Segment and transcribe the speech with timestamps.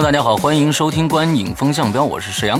[0.00, 2.58] 众，大家好，欢迎收听《观影风向标》，我是石阳，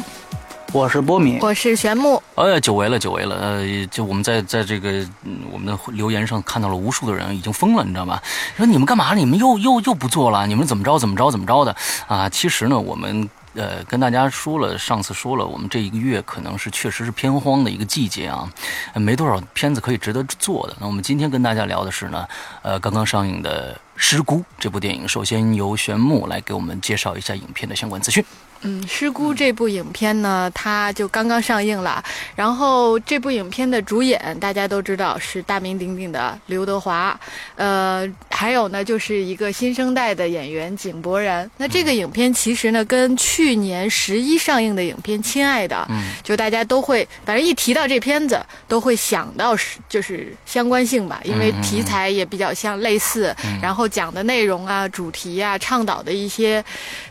[0.73, 2.23] 我是波米，我是玄木。
[2.35, 3.35] 哎呀，久违了，久违了。
[3.37, 5.03] 呃，就我们在在这个
[5.51, 8.21] 我们的留言上看到了无数的人已经疯了，你知道吗？
[8.59, 9.15] 说你们干嘛？
[9.15, 10.47] 你们又又又不做了？
[10.47, 10.99] 你们怎么着？
[10.99, 11.31] 怎么着？
[11.31, 11.75] 怎么着的？
[12.07, 13.29] 啊，其实呢，我们。
[13.55, 18.49] 呃，跟大家说了，上次说了，我们这一个月可能是确实是偏荒的一个季节啊，
[18.95, 20.77] 没多少片子可以值得做的。
[20.81, 22.27] 那我们今天跟大家聊的是呢，
[22.63, 25.09] 呃，刚刚上映的《失孤》这部电影。
[25.09, 28.25] 首先由玄木来给我们介绍一下影片的相关资讯。
[28.63, 32.03] 嗯，《失孤》这部影片呢，它就刚刚上映了。
[32.37, 37.19] 然后这部影片的主演大家都知道是大名鼎鼎的刘德华，
[37.57, 41.51] 呃，还有呢就是一个新生代的演员井柏然。
[41.57, 56.63] 那这个影片其实呢，跟去年十一上映的影片《亲爱的》，嗯，就大家都会，反正一提到这片子，都会想到是就是相关性吧，因为题材也比较像类似，然后讲的内容啊、主题啊、倡导的一些，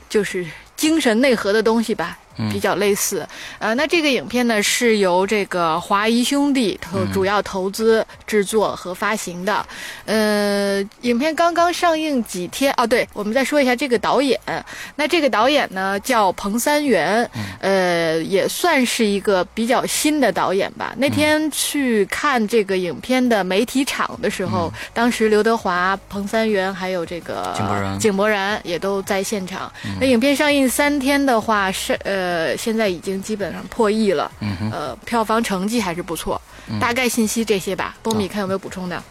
[0.08, 0.45] 就是。
[0.80, 2.17] 精神内核的东西吧。
[2.52, 9.66] 比较类似，呃，那这个影片呢是由这个华谊兄弟投主要投资制作和发行的，
[10.06, 14.40] 呃，影片刚刚上映几天哦，对，我们再说一下这个导演，
[14.96, 20.94] 那这个导演呢叫彭三元，呃，也算是一个比较新的导演吧。
[20.98, 29.70] 那天去看这个影片的媒体场的时候，当时刘德华、彭三元还有这个井柏然，井柏然也都在现场。
[30.00, 32.28] 那影片上映三天的话是呃。
[32.29, 34.31] 呃，现在已经基本上破亿了，
[34.72, 36.40] 呃，票房成绩还是不错。
[36.79, 39.01] 大概信息这些吧，波米看有没有补充的？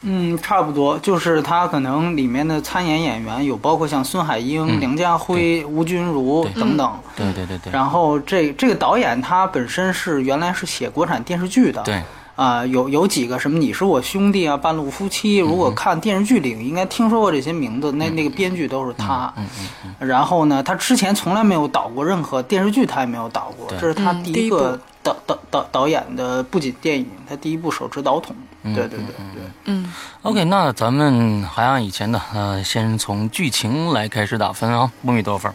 [0.00, 6.98] 嗯，差不多，就是他可能里面的参演演员有包括像孙海英、梁家辉、吴君如等等。
[7.16, 7.72] 对对对对。
[7.72, 11.80] 然后这这个导演他本身是原来是写国产电视剧的。
[11.82, 12.02] 对。
[12.38, 15.38] 啊，有有几个什么你是我兄弟啊，半路夫妻。
[15.38, 17.90] 如果看电视剧里，应该听说过这些名字。
[17.90, 19.34] 那那个编剧都是他。
[19.36, 20.08] 嗯嗯嗯。
[20.08, 23.66] 然后呢，他之前从来没有导过任何电视剧，他也没有导过。
[23.70, 28.36] 这是他第一个导导导导演的，不仅电影，他第一部手持导筒。
[28.62, 29.42] 对对对对。
[29.64, 29.92] 嗯。
[30.22, 34.92] OK，那咱们还按以前的，呃，先从剧情来开始打分啊。
[35.02, 35.52] 木米多少分？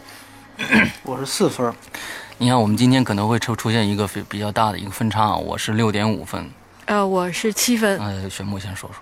[1.02, 1.72] 我是四分。
[2.36, 5.34] 你看，我们今天可能会出出现一个比比较大的一个分差啊。
[5.34, 6.46] 我是六点五分。
[6.86, 7.98] 呃，我是七分。
[7.98, 8.96] 呃，玄牧先说说。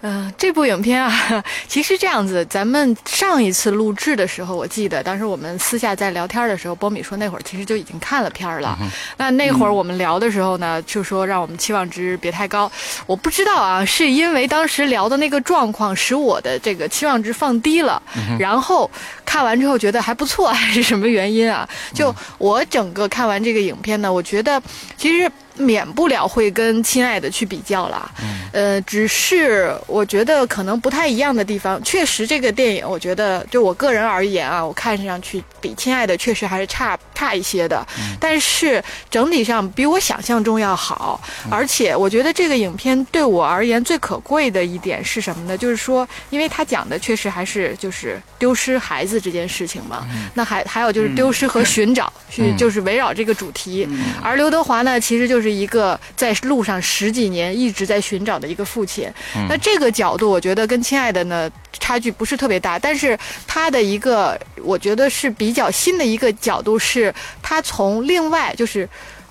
[0.00, 1.12] 呃，这部影片啊，
[1.66, 8.78] 其实这样子，咱们上一次录制的时候，我记得当时我们私下在聊天的时候，波米说那会儿其实就已经看了片儿了。
[9.16, 12.70] 那那会儿我们聊的时候呢，就说让我们期望值别太高。
[13.06, 18.00] 我不知道啊，是因为当时聊的那个状况使我的这个期望值放低了，
[18.38, 18.88] 然后
[19.24, 21.68] 看完之后觉得还不错， 还是什么原因啊？
[21.92, 24.62] 就我整个看完这个影片呢，我觉得
[24.96, 25.28] 其实。
[25.58, 28.10] 免不了会跟亲爱的去比较了，
[28.52, 37.84] 呃，只是我觉得可能不太一样的地方，确实这个电影，我觉得就我个人而言啊，我看上去比亲爱的确实还是差差一些的，
[38.20, 41.20] 但是整体上比我想象中要好，
[41.50, 45.58] 而且我觉得这个影片对我而言最可贵的一点是什么呢？
[45.58, 53.88] 就是说，因为他讲的确实还是就是丢失孩子这件事情嘛，那还还有就是丢失和寻找，去就是围绕这个主题，
[54.22, 55.47] 而刘德华呢，其实就是。
[55.48, 59.10] 是一个在路上十几年一直在寻找的一个父亲，
[59.48, 68.86] 那这个角度我觉得跟亲爱的呢差距不是特别大，但是他的一个我觉得是比较新的一个角度是，他从另外就是。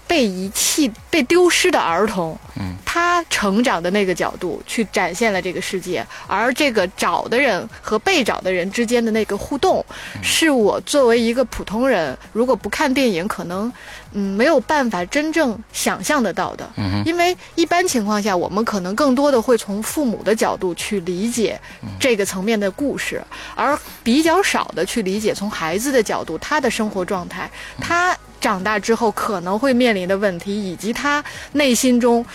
[0.07, 9.86] 被遗弃、被丢失的儿童，嗯，他成长的那个角度去展现了这个世界，而这个找的人和被找的人之间的那个互动，
[10.24, 13.71] 是我作为一个普通人，如果不看电影，可能
[14.13, 16.68] 嗯没有办法真正想象得到的。
[16.77, 21.59] 嗯，因为一般情况下，我们可能更多的会从父母的角度去理解
[22.00, 23.21] 这个层面的故事，
[23.56, 27.51] 而比较少的去理解从孩子的角度他的生活状态，
[27.81, 28.18] 他。
[28.47, 31.21] 长大之后可能会面临的问题，以及他
[31.51, 32.25] 内心中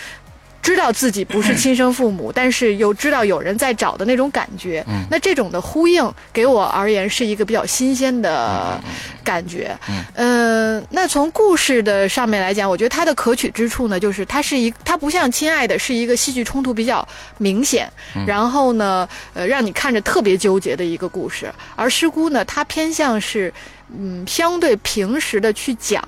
[0.61, 4.85] 知道自己不是亲生父母，但是又知道有人在找的那种感觉。
[4.87, 8.79] 嗯那这种的呼应，给我而言是一个比较新鲜的
[9.23, 9.77] 感觉。
[10.13, 17.05] 嗯、那从故事的上面来讲，我觉得它的可取之处呢，就是它是一，它不像《亲爱的》是一个戏剧冲突比较
[17.39, 17.91] 明显，
[18.25, 21.51] 然后呢，呃，让你看着特别纠结的一个故事。
[21.75, 23.53] 而《失孤》呢，它偏向是，
[23.97, 26.03] 嗯，相对平实的去讲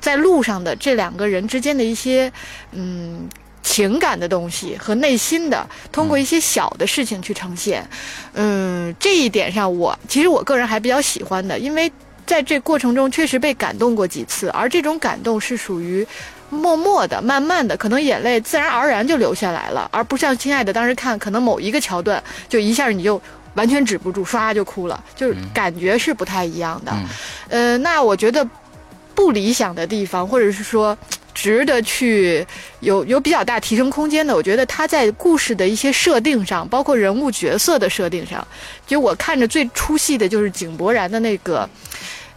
[0.00, 2.32] 在路上的这两个人之间的一些，
[2.72, 3.28] 嗯。
[3.62, 7.86] 情感的东西和内心的，通过一些小的事情去呈现，
[8.32, 11.92] 嗯，这一点上我其实我个人还比较喜欢的，因为
[12.26, 16.04] 在这过程中确实被感动过几次，而这种感动是属于
[16.48, 23.20] 默默的、慢慢的，可能眼泪自然而然就流下来了，而不像《亲爱的》当时看，可能某一个桥段就一下你就
[23.54, 26.92] 完全止不住，唰就哭了，就是感觉是不太一样的。
[27.48, 28.48] 呃，那我觉得
[29.14, 30.96] 不理想的地方，或者是说。
[31.32, 32.44] 值得去
[32.80, 38.46] 有有比较大提升空间的，我觉得他在故事的一些设定上，包括人物角色的设定上，
[38.84, 41.66] 就我看着最出戏的就是井柏然的那个，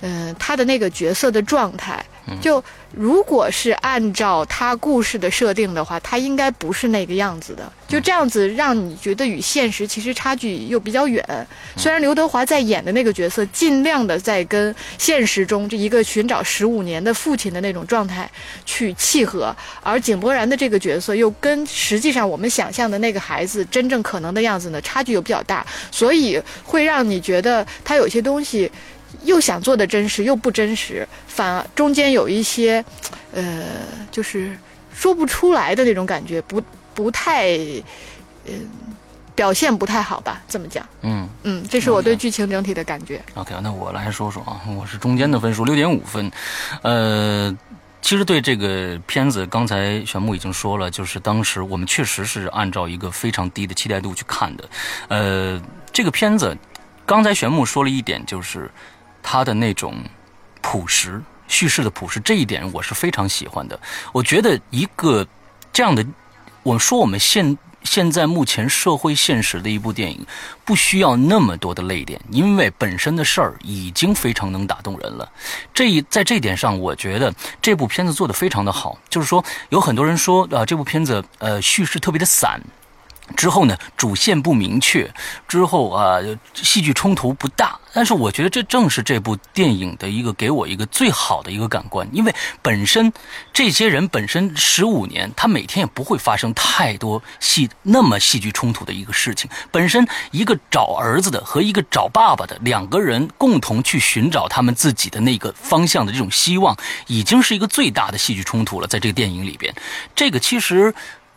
[0.06, 2.06] 嗯、他的那个角色的状态。
[2.40, 2.64] 就
[2.94, 7.70] 如果是按照他故事的设定的话，他应该不是那个样子的。
[7.86, 11.22] 就这样子让你觉得与现实其实差距又比较远。
[11.76, 18.30] 虽然刘德华在演的那个角色尽量的在跟现实中这一个寻找十五年的父亲的那种状态
[18.66, 28.72] 去契合，而井柏然的这个角色又跟实际上我们想象的那个孩子真正可能的样子呢差距又比较大，所以会让你觉得他有些东西。
[29.24, 32.84] 又想做的真实，又不真实，反而中间有一些，
[33.34, 33.64] 呃，
[34.12, 34.58] 就是
[34.94, 36.62] 说不出来的那种感觉，不
[36.94, 37.58] 不太，
[38.46, 38.70] 嗯、
[39.36, 40.42] 表现不太好吧？
[40.48, 43.22] 这么讲，嗯嗯，这是我对剧情整体的感觉。
[43.34, 46.32] ，OK，那我来说说啊，我是中间的分数六点五分，
[46.82, 47.56] 呃。
[48.06, 54.70] 其实对这个片子，刚才玄牧已经说了，就是当时我们确实是按照一个非常低的期待度去看的。
[55.08, 55.62] 呃，
[55.94, 56.54] 这个片子，
[57.06, 58.70] 刚才玄牧说了一点，就是
[59.24, 59.96] 他的那种
[60.62, 63.80] 朴实叙事的朴实，这一点我是非常喜欢的。
[64.12, 65.26] 我觉得一个
[65.72, 66.06] 这样的，
[66.62, 70.26] 我说我们现现在目前社会现实的一部电影，
[70.64, 75.30] 不需要那么多的泪点，因为本身的事儿已经非常能打动人了。
[75.74, 78.98] 这一在这一点上，我觉得这部片子做得非常的好。
[79.10, 82.62] 就是说，有很多人说啊、这部片子呃叙事特别的散。
[83.36, 85.12] 之后呢，主线不明确，
[85.48, 86.18] 之后啊，
[86.54, 87.80] 戏剧冲突不大。
[87.96, 93.14] 但是我觉得这正是这部电影的一个给我一个最好的一个感官，因为本身
[93.54, 99.50] 这些人本身十五年，他每天也不会发生太多戏那么戏剧冲突的一个事情。
[99.72, 106.76] 本身一个找儿子的和一个找爸爸的两个人共同去寻找他们自己的那个方向的这种希望，
[107.08, 108.88] 已经是一个最大的戏剧冲突了。
[108.88, 109.74] 在这个电影里边，
[110.16, 110.94] 这个其实。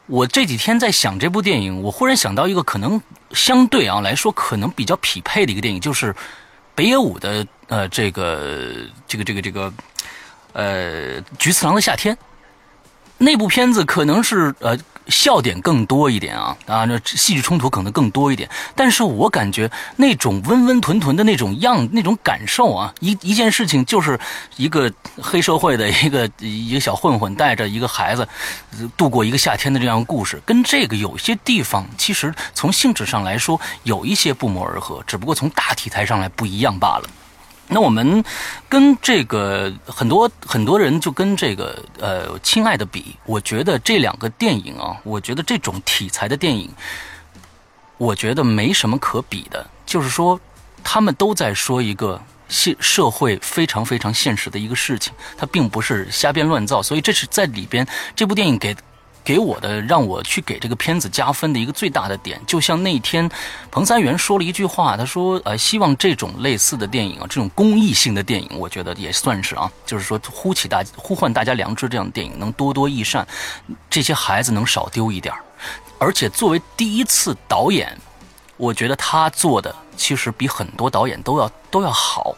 [0.07, 3.01] 我这几天在想这部电影，我忽然想到一个可能
[3.33, 6.15] 相对啊来说可能比较匹配的一个电影，就是
[6.75, 8.73] 北野武的呃这个
[9.09, 9.73] 这个这个这个
[10.53, 12.15] 呃《菊次郎的夏天》
[13.19, 24.19] 那部片子，可能是呃笑点更多一点啊啊，那戏剧冲突可能更多一点，但是我感觉那种温温吞吞的那种样那种感受啊，一一件事情就是
[24.57, 28.27] 一个黑社会的一个一个小混混带着一个孩子
[28.97, 37.09] 度过一个夏天的这样的故事，跟这个有些地方其实从性质上来说有一些不谋而合，只不过从大题材上来不一样罢了。
[37.69, 38.25] 那我们
[38.69, 46.71] 跟这个很多很多人就跟这个呃亲爱的比，我觉得这两个电影啊，我觉得这种题材的电影，
[47.99, 50.41] 我觉得没什么可比的，就是说
[50.85, 58.77] 他们都在说一个现社会非常非常现实的一个事情，它并不是瞎编乱造，所以这是在里边这部电影给。
[59.27, 63.29] 给我的让我去给这个片子加分的一个最大的点，就像那天
[63.73, 73.27] 彭三元说了一句话，他说：“呃，希望这种类似的电影啊，这种公益性的电影，我觉得也算是啊，就是说呼起大呼唤大家良知这样的电影能多多益善，
[73.91, 75.35] 这些孩子能少丢一点。
[75.99, 77.99] 而且作为第一次导演，
[78.57, 82.33] 我觉得他做的其实比很多导演都要都要好，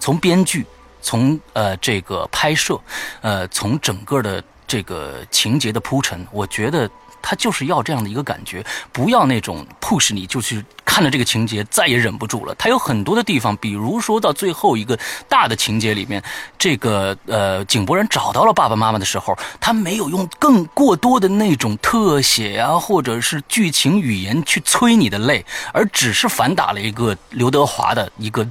[0.00, 0.66] 从编剧，
[1.00, 2.80] 从呃这个拍摄，
[3.20, 4.42] 呃从整个的。
[4.66, 6.90] 这个情节的铺陈，我觉得
[7.22, 12.54] 他就是要这样的一个感觉，不要那种 push 你就去看了这个情节再也忍不住了。
[12.54, 16.22] 他有很多的地方，比如说到最后一个大的情节里面，
[16.56, 28.46] 这个呃井柏然找到了爸爸妈妈的时候，他没有用更过多的那种特写啊，或者是剧情语言去催你的泪，而只是反打了一个刘德华的一个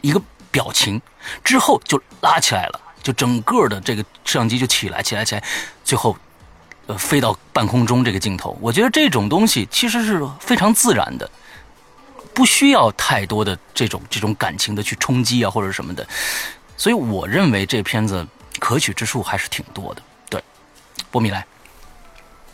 [0.00, 0.20] 一个
[0.50, 1.00] 表情，
[1.44, 2.80] 之后就拉起来了。
[3.06, 5.44] 就整个的这个摄像机就起来，起来，起来，
[5.84, 6.16] 最后
[6.88, 11.30] 呃飞到半空中这个镜头，我觉得这种东西其实是非常自然的，
[12.34, 16.04] 不需要太多的这种这种感情的去冲击啊或者什么的，
[16.76, 18.26] 所以我认为这片子
[18.58, 20.02] 可取之处还是挺多的。
[20.28, 20.42] 对，
[21.12, 21.46] 波米莱，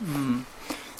[0.00, 0.44] 嗯，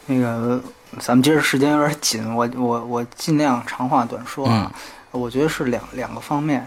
[0.06, 0.62] 那个
[0.98, 4.72] 咱们今儿时间有点紧，我我我尽量长话短说啊。
[5.10, 6.66] 我觉得是两两个方面，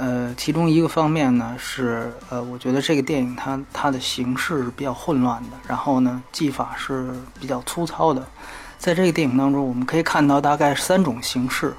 [0.00, 8.26] 呃，其中一个方面呢是呃，我觉得这个电影它它的形式是比较混乱的，然后呢技法是比较粗糙的。
[8.78, 11.74] 在这个电影当中，我们可以看到大概三种形式，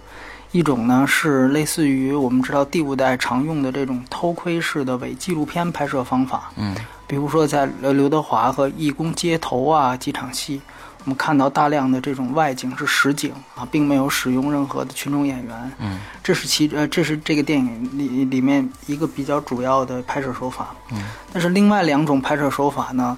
[0.51, 6.75] 一种呢是类似于我们知道第五代常用的这种偷窥式的伪纪录片拍摄方法，嗯
[7.07, 10.61] 比如说在呃刘德华和义工街头啊几场戏，
[11.03, 15.71] 我们看到大量的这种外景是实景啊，并没有使用任何的群众演员。
[15.79, 20.75] 嗯，这是其呃这是这个电影里里面一个比较主要的拍摄手法。
[20.91, 21.03] 嗯，
[21.33, 23.17] 但是另外两种拍摄手法呢，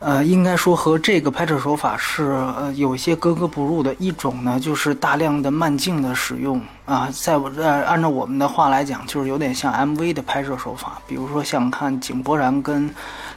[0.00, 2.24] 呃，应该说和这个拍摄手法是
[2.56, 3.94] 呃有一些格格不入的。
[3.98, 11.00] 一种呢就是大量的慢镜的使用啊，在我呃按照我们的话来讲，就是有点像 MV 的拍摄手法。
[11.06, 12.88] 比如说像看井柏然跟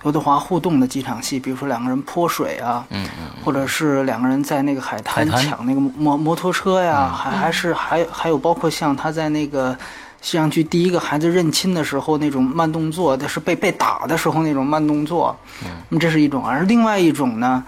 [0.03, 9.75] 刘德华互动的几场戏，比如说两个人泼水啊，嗯嗯或者是两个人在那个海滩海滩抢那个摩摩托车呀，还还是还还有包括像他在那个
[10.21, 15.35] 西洋剧第一个孩子认亲的时候那种慢动作，但是被被打的时候那种慢动作，
[15.89, 17.63] 那么这是一种，而另外一种呢。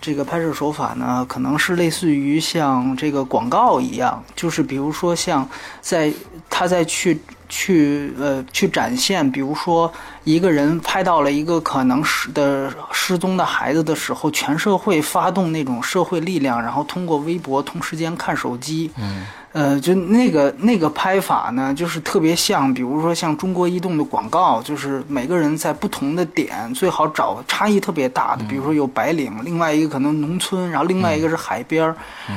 [0.00, 5.46] 这个拍摄手法呢，可能是类似于像这个广告一样，就是比如说像
[5.80, 6.12] 在
[6.48, 31.96] 他在去去呃去展现，比如说一个人拍到了一个可能失的失踪的孩子的时候，全社会发动那种社会力量，然后通过微博同时间看手机，嗯呃，就那个那个拍法呢，就是特别像，比如说像中国移动的广告，就是每个人在不同的点，最好找差异特别大的，比如说有白领，另外一个可能农村，然后另外一个是海边儿，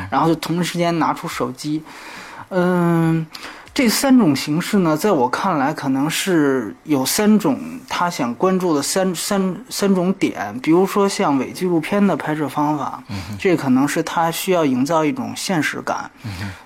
[0.10, 1.84] 然后就同时间拿出手机，
[2.50, 3.26] 嗯。
[3.74, 10.60] 这三种形式呢，在我看来，可能是有三种他想关注的三三三种点。
[10.62, 13.02] 比如说像伪纪录片的拍摄方法，
[13.40, 16.12] 这可能是他需要营造一种现实感，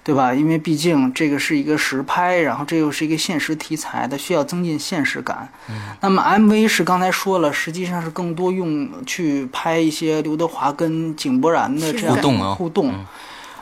[0.04, 0.34] 对吧？
[0.34, 5.48] 因为毕竟这个是一个实拍，然后这又是一个现实题材的，需要增进现实感。
[6.02, 13.06] 那么 MV 是刚才说了，实际上是更多用去拍一些刘德华跟井柏然的这样互动啊互动。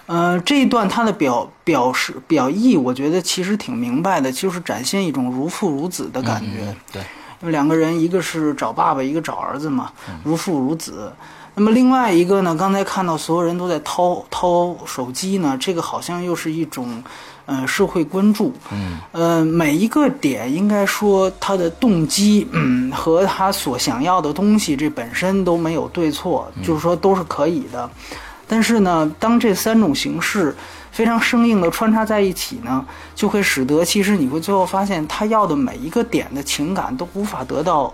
[0.06, 6.60] 呃，这一段他的表表示表意，我觉得其实挺明白的，就是展现一种如父如子的感觉。
[6.68, 7.02] 嗯对，
[7.42, 9.92] 因为两个人，一个是找爸爸，一个找儿子嘛，
[10.24, 11.12] 如父如子。
[11.56, 17.02] 那么另外一个呢，刚才看到所有人都在掏掏手机呢，这个好像又是一种，
[17.46, 18.52] 呃，社会关注。
[18.72, 27.90] 嗯呃，每一个点应该说他的动机，嗯，和他所想要的东西，这本身都没有对错，就是说都是可以的。
[28.54, 30.56] 但是呢，当这三种形式
[30.92, 37.92] 非常生硬的穿插在一起呢，就会使得其实你会最后发现，他要的每一个点的情感都无法得到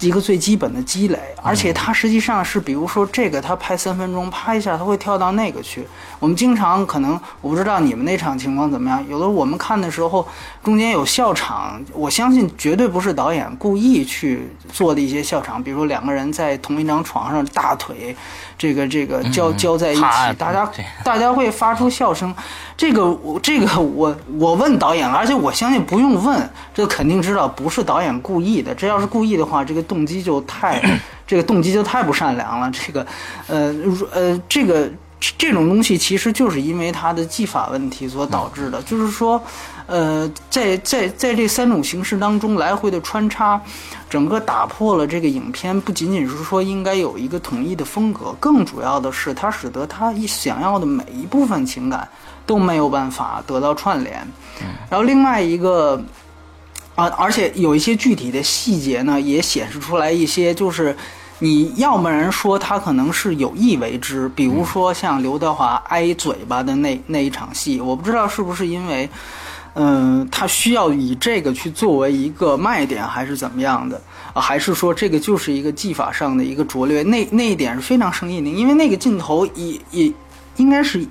[0.00, 5.86] 一个最基本的积累，而且他实际上是，比如说这个他拍三分钟，啪一下他会跳到那个去。
[6.18, 10.26] 我们经常可能我不知道你们那场情况怎么样，有的我们看的时候
[10.64, 18.16] 中间有笑场，我相信绝对不是导演故意去做的一些笑场，比如说两个人在同一张床上，大腿
[18.58, 20.02] 这个这个交交在一起，
[20.36, 20.70] 大家
[21.02, 22.34] 大家会发出笑声。
[22.76, 28.74] 这个我这个我我问导演了，而且我相信不用问，这肯定知道不是导演故意的。
[28.74, 30.82] 这要是故意的话，这个动机就太
[31.26, 32.70] 这个动机就太不善良了。
[32.70, 33.06] 这个
[33.46, 33.72] 呃
[34.12, 34.90] 呃这个。
[35.36, 39.42] 这种东西其实就是因为它的技法问题所导致的，就是说，
[39.88, 43.60] 呃，在在在这三种形式当中来回的穿插，
[44.08, 52.06] 整个打破了这个影片不仅仅是说应该有一个统一的风格，更主要的是它使得他一想要的每一部分情感
[52.46, 54.24] 都没有办法得到串联。
[54.88, 56.00] 然后另外一个。
[56.94, 60.96] 啊，而且有一些具体的细节呢，也显示出来一些，就是
[61.38, 69.08] 你要么然说他可能是有意为之，比如说像刘德华挨嘴巴的那那一场戏，我不知道是不是因为，
[69.74, 74.00] 嗯、他需要以这个去作为一个卖点，还是怎么样的
[74.32, 74.40] 啊？
[74.40, 77.02] 还是说这个就是一个技法上的一个拙劣？
[77.04, 80.12] 那那一点是非常生硬的，因为那个镜头也也
[80.56, 81.06] 应该是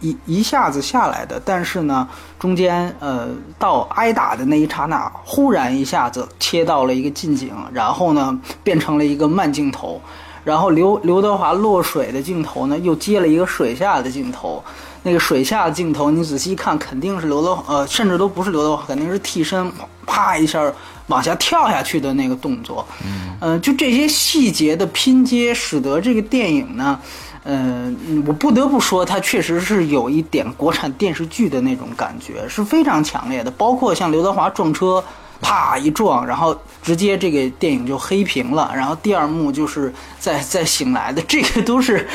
[0.00, 2.08] 一一下子下来的，但是呢，
[2.38, 10.00] 中间呃到挨打的那一刹那，忽然一下子切到了一个近景，然后呢变成了一个慢镜头，
[10.44, 14.62] 然后刘刘德华落水的镜头呢又接了一个水下的镜头，
[15.06, 19.70] 那个水下的镜头你仔细看，肯定是刘德呃甚至都不是刘德华，肯定是替身
[20.04, 20.60] 啪一下
[21.06, 22.84] 往下跳下去的那个动作。
[23.04, 26.98] 嗯，呃，就这些细节的拼接，使得这个电影呢。
[27.44, 33.50] 嗯，我不得不说，它确实是有一点国产电视剧的那种感觉，是非常强烈的。
[33.52, 35.04] 包括像刘德华撞车，
[35.40, 38.72] 啪一撞，然后直接这个电影就黑屏了。
[38.74, 42.08] 然后第二幕就是再再醒来的， 这个都是，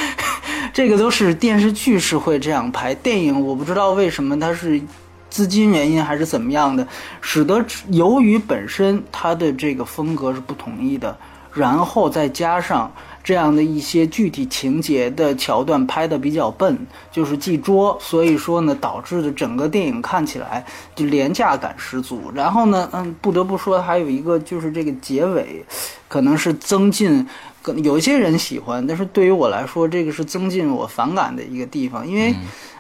[0.74, 2.94] 这个都是电视剧是会这样拍。
[2.96, 4.82] 电影我不知道为什么它是
[5.30, 6.88] 资金原因还是怎么样的，
[7.22, 11.18] 使得由于本身它的这个风格是不统一的，
[11.54, 12.92] 然后再加上。
[13.24, 16.78] 这样的一些具体情节的桥段拍的比较笨，
[17.12, 22.32] 就是记拙，所以说呢，导致的整个电影看起来就廉价感十足。
[22.34, 25.64] 然后呢，嗯，不得不说还有一个就是这个结尾，
[26.08, 27.28] 可能是增进，
[27.62, 32.34] 可有一些人喜欢，但是对于我来说，这个是增进我反感的一个地方，因为，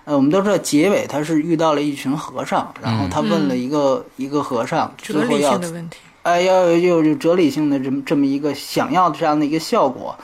[0.06, 6.00] 呃，我们都知道结尾他是遇到了一群和尚，然后他问了一个一个和尚，最后要的问题。
[6.24, 10.16] 哎，要有有哲理性的这么这么一个想要的这样的一个效果，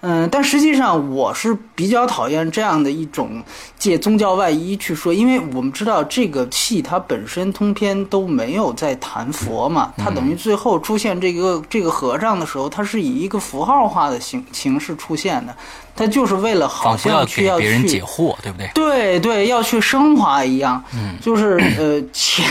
[0.00, 3.42] 嗯，但实际上我是比较讨厌这样的一种
[3.78, 15.54] 借宗教外衣去说，因为我们知道这个戏它本身通篇都没有在谈佛嘛，它等于最后出现这个这个和尚的时候，它是以一个符号化的形形式出现的。
[15.98, 18.70] 他就是为了好像去要别人解惑，对不对？
[18.74, 20.84] 对对，要去升华一样。
[20.92, 22.42] 嗯，就是呃，且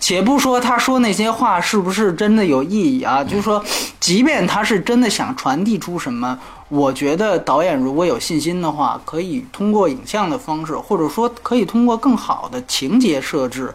[0.00, 3.22] 且不说他说那些话是不是真的有意义啊？
[3.22, 3.62] 就是说，
[4.00, 13.72] 即便他是真的想传递出什么，我觉得导演如果有信心的话，可以通过影像的方式，或者说可以通过更好的情节设置。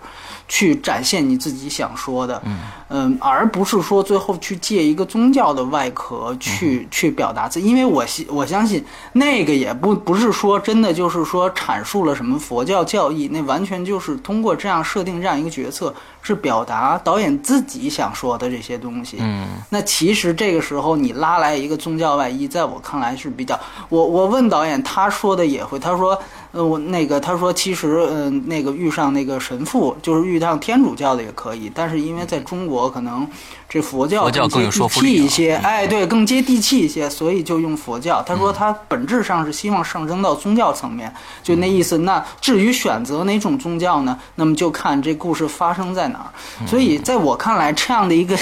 [0.49, 2.41] 去展现你自己想说的，
[2.89, 15.93] 嗯，而不是说最后去借一个宗教的外壳去去表达自，因为我信我相信那个也不不是说真的就是说阐述了什么佛教教义，那完全就是通过这样设定这样一个角色。
[16.21, 19.15] 是表达导演自己想说的这些东西。
[19.21, 23.57] 嗯，那其实这个时候你拉来一个宗教外衣，在我看来是比较。
[23.87, 33.27] 我我问导演，他说的也会，他说，呃，我那个他说，其实，嗯，那个遇上那个神父，就是遇上天主教的也可以，但是因为在中国可能。
[33.71, 38.19] 这佛教更接地气一些，哎，对，更接地气一些，所以就用佛教。
[38.23, 41.13] 他说他本质上是希望上升到宗教层面，
[41.43, 41.99] 就那意思。
[41.99, 44.17] 那至于选择哪种宗教呢？
[44.33, 46.33] 那么就看这故事发生在哪儿。
[46.65, 48.35] 所以在我看来，这样的一个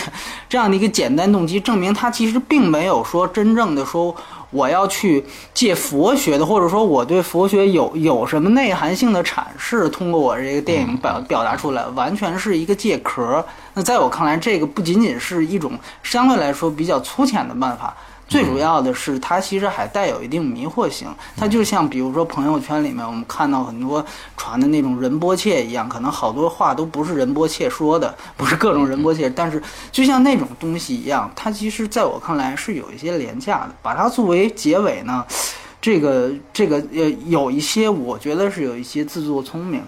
[0.47, 4.15] 这样的一个简单动机，证明他其实并没有说真正的说。
[4.49, 13.45] 我要去借佛学的，或者说我对佛学有有什么内涵性的阐释，通过我这个电影表表达出来，完全是一个借壳。
[13.73, 17.95] 那在我看来，这个不仅仅是一种相对来说比较粗浅的办法。
[18.27, 21.07] 最主要的是，它其实还带有一定迷惑性。
[21.37, 29.61] 它就像比如说朋友圈里面我们看到很多传的那种仁波切一样，可能好多话都不是仁波切说的，不是各种仁波切，但是
[29.91, 33.69] 就像那种东西一样，它其实在我看来是有一些廉价的。
[33.81, 35.25] 把它作为结尾呢，
[35.81, 39.81] 这个这个呃有一些我觉得是有一些自作聪明。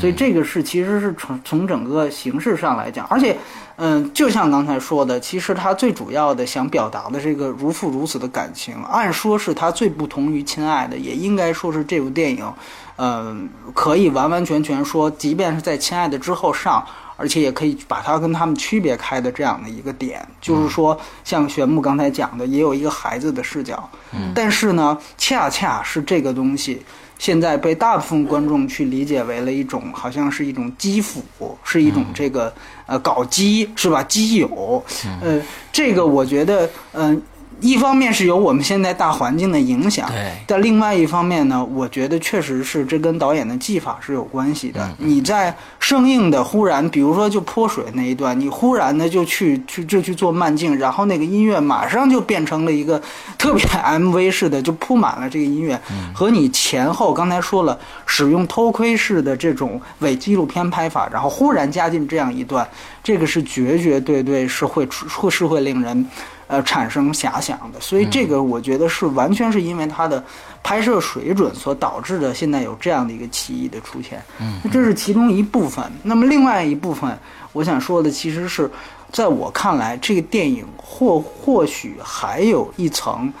[0.00, 3.36] 所以这个是其实是从从整个形式上来讲，而且。
[3.84, 12.46] 嗯，就像刚才说的，其实他最主要的想表达的这个如父如子的感情，按说是他最不同于亲爱的，也应该说是这部电影，
[12.94, 26.80] 嗯，可以完完全全说，即便是在亲爱的之后上，而且也可以把它跟他们区别开的这样的一个点，就是说，像玄木刚才讲的，也有一个孩子的视角，嗯，但是呢，恰恰是这个东西。
[27.18, 31.24] 现在被大部分观众去理解为了一种，好像是一种基辅，
[31.62, 32.52] 是一种这个
[32.86, 34.02] 呃搞基是吧？
[34.02, 34.82] 基友，
[35.20, 35.40] 呃，
[35.72, 37.20] 这个我觉得，嗯。
[37.62, 44.90] 一方面是有我们现在大环境的影响，对，但另外一方面呢，我觉得确实是这跟导演的技法是有关系的。
[44.98, 53.00] 你在生硬的忽然，比如说就泼水那一段，你忽然的就去去就去做慢镜，然后那个音乐马上就变成了一个
[53.38, 55.80] 特别 MV 式的，就铺满了这个音乐，
[56.12, 62.68] 和你前后刚才说了使用偷窥式的这种伪纪录片拍法，然后忽然加进这样一段，
[63.04, 66.04] 这个是绝绝对对是会会是会令人。
[66.52, 70.22] 呃，产生遐想的，所以这个我觉得是完全是因为它的
[70.62, 74.22] 拍摄水准所导致的，现在有这样的一个歧义的出现。
[74.38, 75.82] 嗯，这是其中一部分。
[76.02, 77.18] 那么另外一部分，
[77.54, 78.70] 我想说的其实是，
[79.10, 83.32] 在我看来，这个电影或或许还有一层，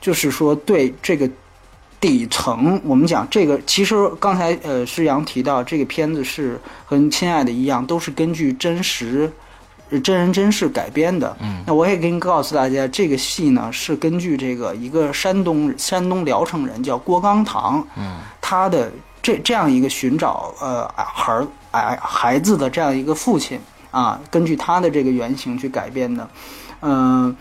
[0.00, 1.28] 就是说对这个
[1.98, 9.28] 底层，我们讲这个，其实刚才呃施阳提到这个片子是和《亲爱的》一样，都是根据真实。
[9.98, 23.58] 真人真事改编的，嗯，那我也给你告诉大家，这个戏呢是根据这个一个山东山东聊城人叫郭刚堂，嗯，他的这这样一个寻找呃孩儿哎孩子的这样一个父亲，
[23.90, 26.28] 啊，根据他的这个原型去改编的，
[26.82, 27.24] 嗯。
[27.24, 27.36] 呃，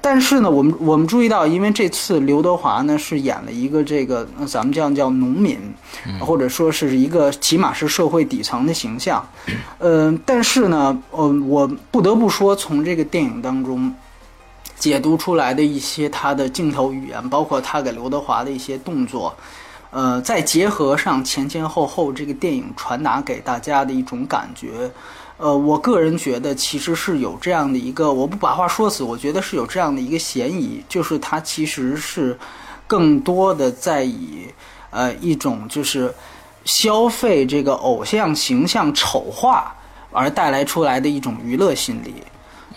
[0.00, 5.58] 但是呢，我们我们注意到，因为这次刘德华呢是演了一个这个咱们这样叫农民，
[6.20, 9.24] 或者说是一个起码是社会底层的形象。
[9.78, 13.94] 呃，但是呢，呃，我不得不说，从这个电影当中
[14.78, 19.34] 解读出来的一些他的镜头语言，包括他给刘德华的一些动作，
[19.90, 24.90] 呃，再结合上前前后后这个电影传达给大家的一种感觉。
[25.40, 32.38] 呃，我个人觉得其实是有这样的一个，我不把话说死，我觉得是有这样的一个嫌疑，就是它其实是
[32.86, 34.46] 更多的在以
[34.90, 36.12] 呃一种就是
[36.66, 39.74] 消费这个偶像形象丑化
[40.12, 42.14] 而带来出来的一种娱乐心理。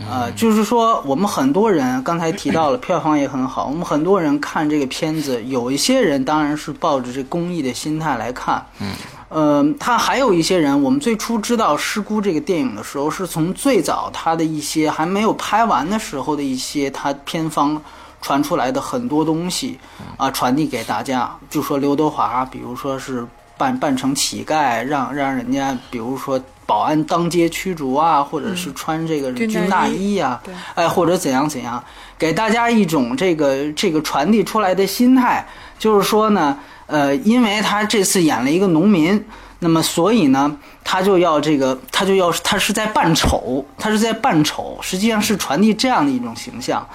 [0.10, 8.66] 呃，就是说我们很多人刚才提到了票房也很好，我们很多人看这个片子，有一些人当然是抱着这公益的心态来看。
[8.80, 8.94] 嗯。
[9.34, 17.82] 呃，他还有一些人，我们最初知道《失孤》这个电影的时候，是从最早他的一些还没有拍完的时候的一些他片方
[18.22, 19.80] 传出来的很多东西
[20.18, 21.36] 啊，传递给大家。
[21.50, 23.26] 就说刘德华，比如说是
[23.58, 30.40] 扮扮成乞丐，让让人家，比如说保安当街驱逐啊，或者是穿这个军大衣呀，
[30.76, 31.84] 哎，或者怎样怎样，
[32.20, 35.44] 给大家一种这个这个传递出来的心态，
[35.80, 36.56] 就是说呢。
[36.94, 39.26] 呃，因为他这次演了一个农民，
[39.58, 46.88] 那么所以呢，他就要这个，他就要他是在扮丑，他是在扮丑，实际上是传递这样的一种形象。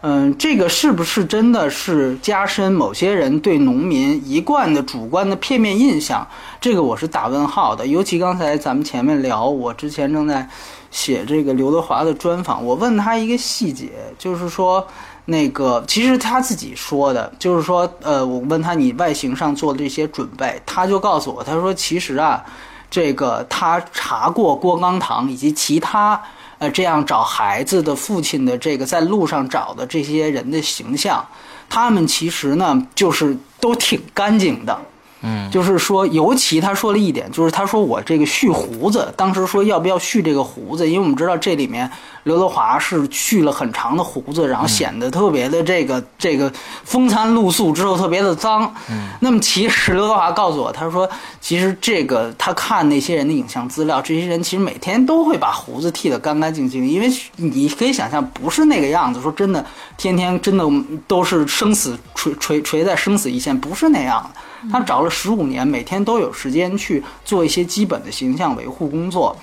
[0.00, 6.26] 嗯，这个是不是真的是加深某些人对农民一贯的主观的片面印象？
[6.60, 7.86] 这个我是打问号的。
[7.86, 10.48] 尤其刚才咱们前面聊，我之前正在
[10.90, 14.84] 写这个刘德华的专访，我问他一个细节，就是说。
[15.26, 22.44] 那个其实他自己说的，就是说，呃，我问他你外形上做的这些准备，他就告诉我，他说其实啊，
[22.90, 26.20] 这个他查过郭刚堂以及其他
[26.58, 31.26] 呃这样找孩子的父亲的这个在路上找的这些人的形象，
[31.70, 34.78] 他们其实呢就是都挺干净的。
[35.26, 41.90] 嗯，就是说，尤其他说了一点，就是他说我这个蓄胡子，当时说要不要蓄这个胡子，因为我们知道这里面
[42.24, 46.52] 刘德华是蓄了很长的胡子，然后显得特别的这个这个
[46.84, 48.70] 风餐露宿之后特别的脏。
[48.90, 51.08] 嗯，那么其实刘德华告诉我，他说
[51.40, 59.64] 其实这个他看那些人的影像资料，这些人其实每天都会把胡子剃得干干净净，因为你可以想象不是那个样子，说真的，
[59.96, 60.64] 天天真的
[61.06, 64.40] 都是生死垂垂垂在生死一线，不是那样的。
[64.70, 69.36] 他找了十五年，每天都有时间去做一些基本的形象维护工作，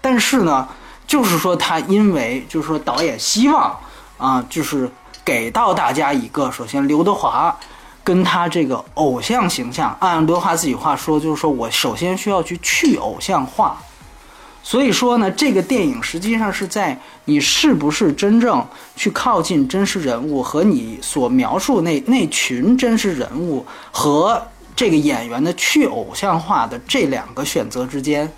[0.00, 0.68] 但是呢，
[1.06, 3.78] 就是说他因为就是说导演希望
[4.18, 4.90] 啊，就是
[5.24, 7.56] 给到大家一个，首先刘德华
[8.02, 13.76] 跟他这个偶像形象，按刘德华自己话说，就是说我首先需要去去偶像化。
[14.62, 24.42] 所以说呢，这个电影实际上是在你是不是真正去靠近真实人物和你所描述那那群真实人物和。
[24.76, 28.30] 这个演员的去偶像化的这两个选择之间，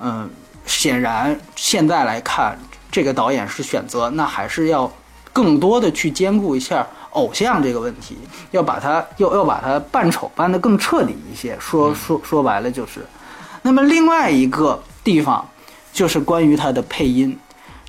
[0.00, 0.28] 嗯，
[0.64, 2.58] 显然现在来看，
[2.90, 4.90] 这个导演是选择那还是要
[5.32, 8.16] 更多的去兼顾一下偶像这个问题，
[8.50, 11.56] 要把它要要把它扮丑扮得更彻底一些。
[11.60, 13.06] 说说说白了就是，
[13.62, 15.46] 那么另外一个地方
[15.92, 17.38] 就是关于他的配音，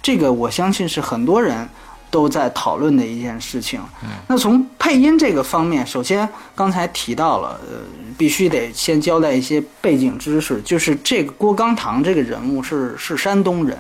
[0.02, 1.68] 这个我相信是很多人。
[2.16, 3.78] 都在讨论的一件事情。
[4.26, 7.80] 那从配音这个方面，首先刚才提到了，呃，
[8.18, 13.78] 必须得先交代一些背景知识，就是这个郭刚堂这个人物是是山东人，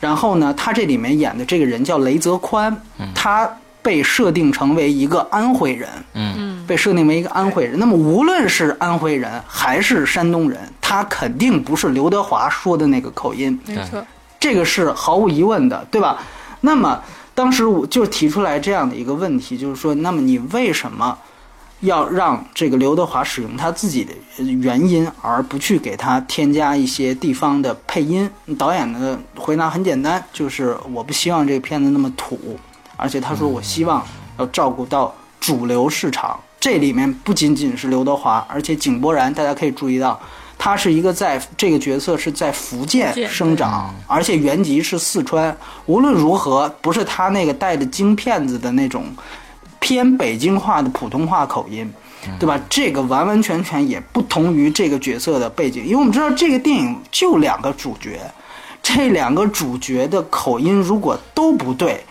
[0.00, 2.76] 然后呢，他这里面演的这个人叫雷泽宽，
[3.14, 7.78] 他被设定成为一个安徽人，嗯，被设定为一个安徽人。
[7.78, 14.04] 那么无论是安徽人还是山东人，他肯定不是刘德华说的那个口音，没错，
[14.38, 16.18] 这个是毫无疑问的，对吧？
[16.60, 17.00] 那么。
[17.34, 21.16] 当时我就提出来这样的一个问题，就是说，那么你为什么
[21.80, 24.12] 要让这个刘德华使用他自己的
[24.60, 28.28] 原因，而不去给他添加一些地方的配音？
[28.58, 32.58] 导演的回答很简单，就是我不希望这个片子那么土，
[32.96, 34.04] 而且他说我希望
[34.38, 36.38] 要照顾到主流市场。
[36.60, 40.20] 这里面不仅仅是刘德华，而且井柏然，大家可以注意到。
[40.64, 45.56] 他是一个在这个角色是在福建生长，而且原籍是四川。
[45.86, 49.04] 无论如何，不是他那个带着京片子的那种
[49.80, 51.92] 偏北京话的普通话口音，
[52.38, 52.60] 对吧？
[52.70, 58.20] 这个完完全全也不同于这个角色的背景，因为我们知道这个电影就两个主角，
[58.80, 62.04] 这两个主角的口音如果都不对，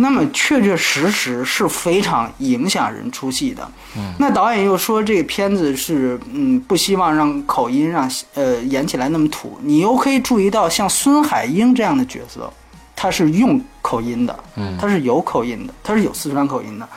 [0.00, 3.68] 那么确确实实是非常影响人出戏的。
[3.96, 12.48] 嗯，那导演又说这个片子是嗯不希望让口音让呃演起来那么土，你又可以注意到像孙海英这样的角色，
[12.94, 16.88] 他是用口音的，嗯，他是有口音的，他是有四川口音的。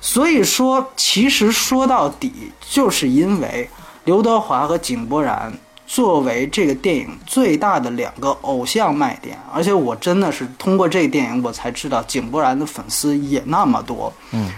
[0.00, 3.68] 所以说，其实说到底，就是因为
[4.04, 5.52] 刘德华和井柏然
[5.86, 14.12] 作为这个电影最大的两个偶像卖点，而且我真的是通过这个电影，我才知道井柏然的粉丝也那么多。
[14.32, 14.50] 嗯，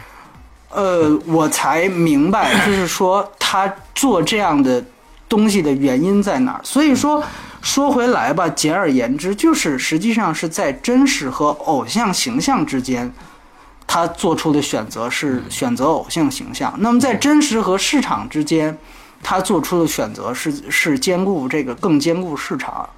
[0.71, 4.83] 呃，我才明白，就是说他做这样的
[5.29, 6.61] 东西的原因在哪儿。
[6.65, 7.23] 所以说，
[7.61, 13.13] 说回来吧，简而言之，就是实际上是在真实和偶像形象之间。
[13.91, 18.77] 他做出的选择是选择偶像形象，那么在真实和市场之间，
[19.23, 22.89] 他做出的选择是是兼顾这个更兼顾市场，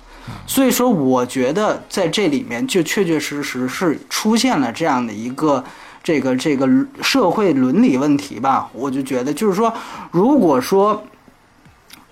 [0.46, 5.64] 所以说我觉得在这里面就确确实实是出现了这样的一个
[6.02, 6.68] 这个这个
[7.02, 9.72] 社会伦理问题吧，我就觉得就是说，
[10.10, 11.02] 如果说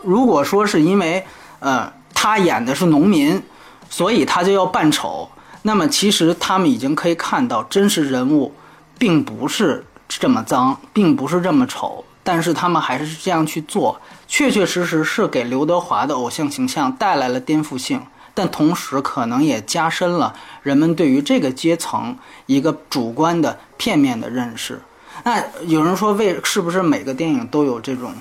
[0.03, 1.25] 如果说是因为
[1.61, 3.43] 呃他演的是农民，
[3.89, 5.29] 所以他就要扮丑，
[5.63, 8.53] 那么其实他们已经可以看到真实人物。
[9.01, 18.03] 并不是这么脏，并不是这么丑，但是他们还是这样去做，确确实实是给刘德华的偶像形象带来了颠覆性，
[18.35, 22.15] 但同时可能也加深了人们对于这个阶层
[22.45, 24.79] 一个主观的片面的认识。
[25.25, 28.13] 那有人说，为是不是每个电影都有这种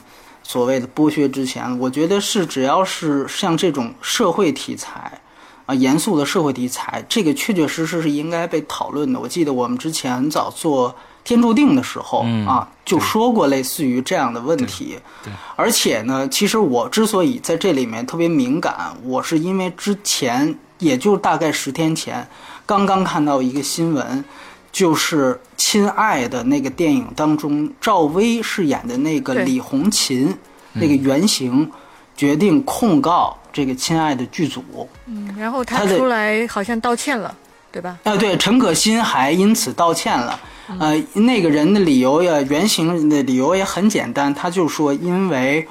[0.42, 1.78] 所谓的剥削之前？
[1.78, 5.20] 我觉得是，只要是像这种社会题材。
[5.66, 9.20] 啊，严肃的社会题材，这个确确实实是应该被讨论的。
[9.20, 10.90] 我记得我们之前很早做
[11.28, 14.98] 《天注定》的时候啊，就说过类似于这样的问题。
[15.22, 22.26] 对，而且呢，其实我之所以在这里面特别敏感，我是因为之前也就大概十天前，
[22.66, 24.24] 刚刚看到一个新闻，
[24.72, 30.34] 就是《亲爱的》那个电影当中，赵薇饰演的那个李红琴
[30.72, 31.70] 那个原型，
[32.16, 33.38] 决定控告。
[33.54, 34.64] 这个亲爱的剧组，
[35.08, 37.36] 嗯，然后他出来好像道歉了，
[37.72, 37.98] 对吧？
[38.04, 40.40] 啊，对，陈可辛还因此道歉了。
[40.80, 45.68] 呃，那个人的理由呀，原型的理由也很简单，他就说，因为，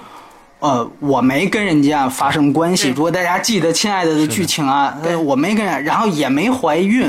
[0.61, 2.89] 呃，我没跟人家发生关系。
[2.89, 7.09] 如果大家记得《亲爱的》的剧情啊，我没跟，然后也没怀孕。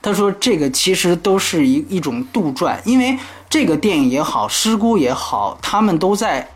[0.00, 3.16] 他说这个其实都是一一种杜撰，因为
[3.48, 6.48] 这个电影也好，师姑也好，他们都在。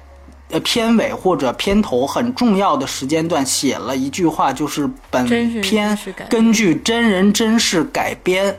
[0.49, 5.27] 呃，片尾或者片头很重要的时间段写了一句话，就是本
[5.61, 5.99] 片
[6.31, 8.57] 根据真人真事改编。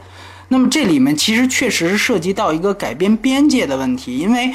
[0.49, 4.53] 那么这里面其实确实是涉及到一个改编边界的问题，因为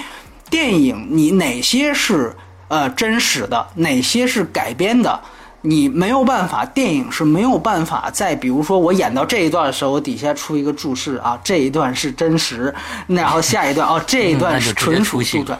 [0.48, 2.34] 电影你哪些是
[2.68, 5.20] 呃真实的，哪些是改编的。
[5.64, 12.74] 你没有办法，电影是没有办法在，比如说我演到这一段的时候，我底下出一个注释啊，这一段是真实，
[13.06, 15.56] 然后下一段哦，这一段是纯属杜撰，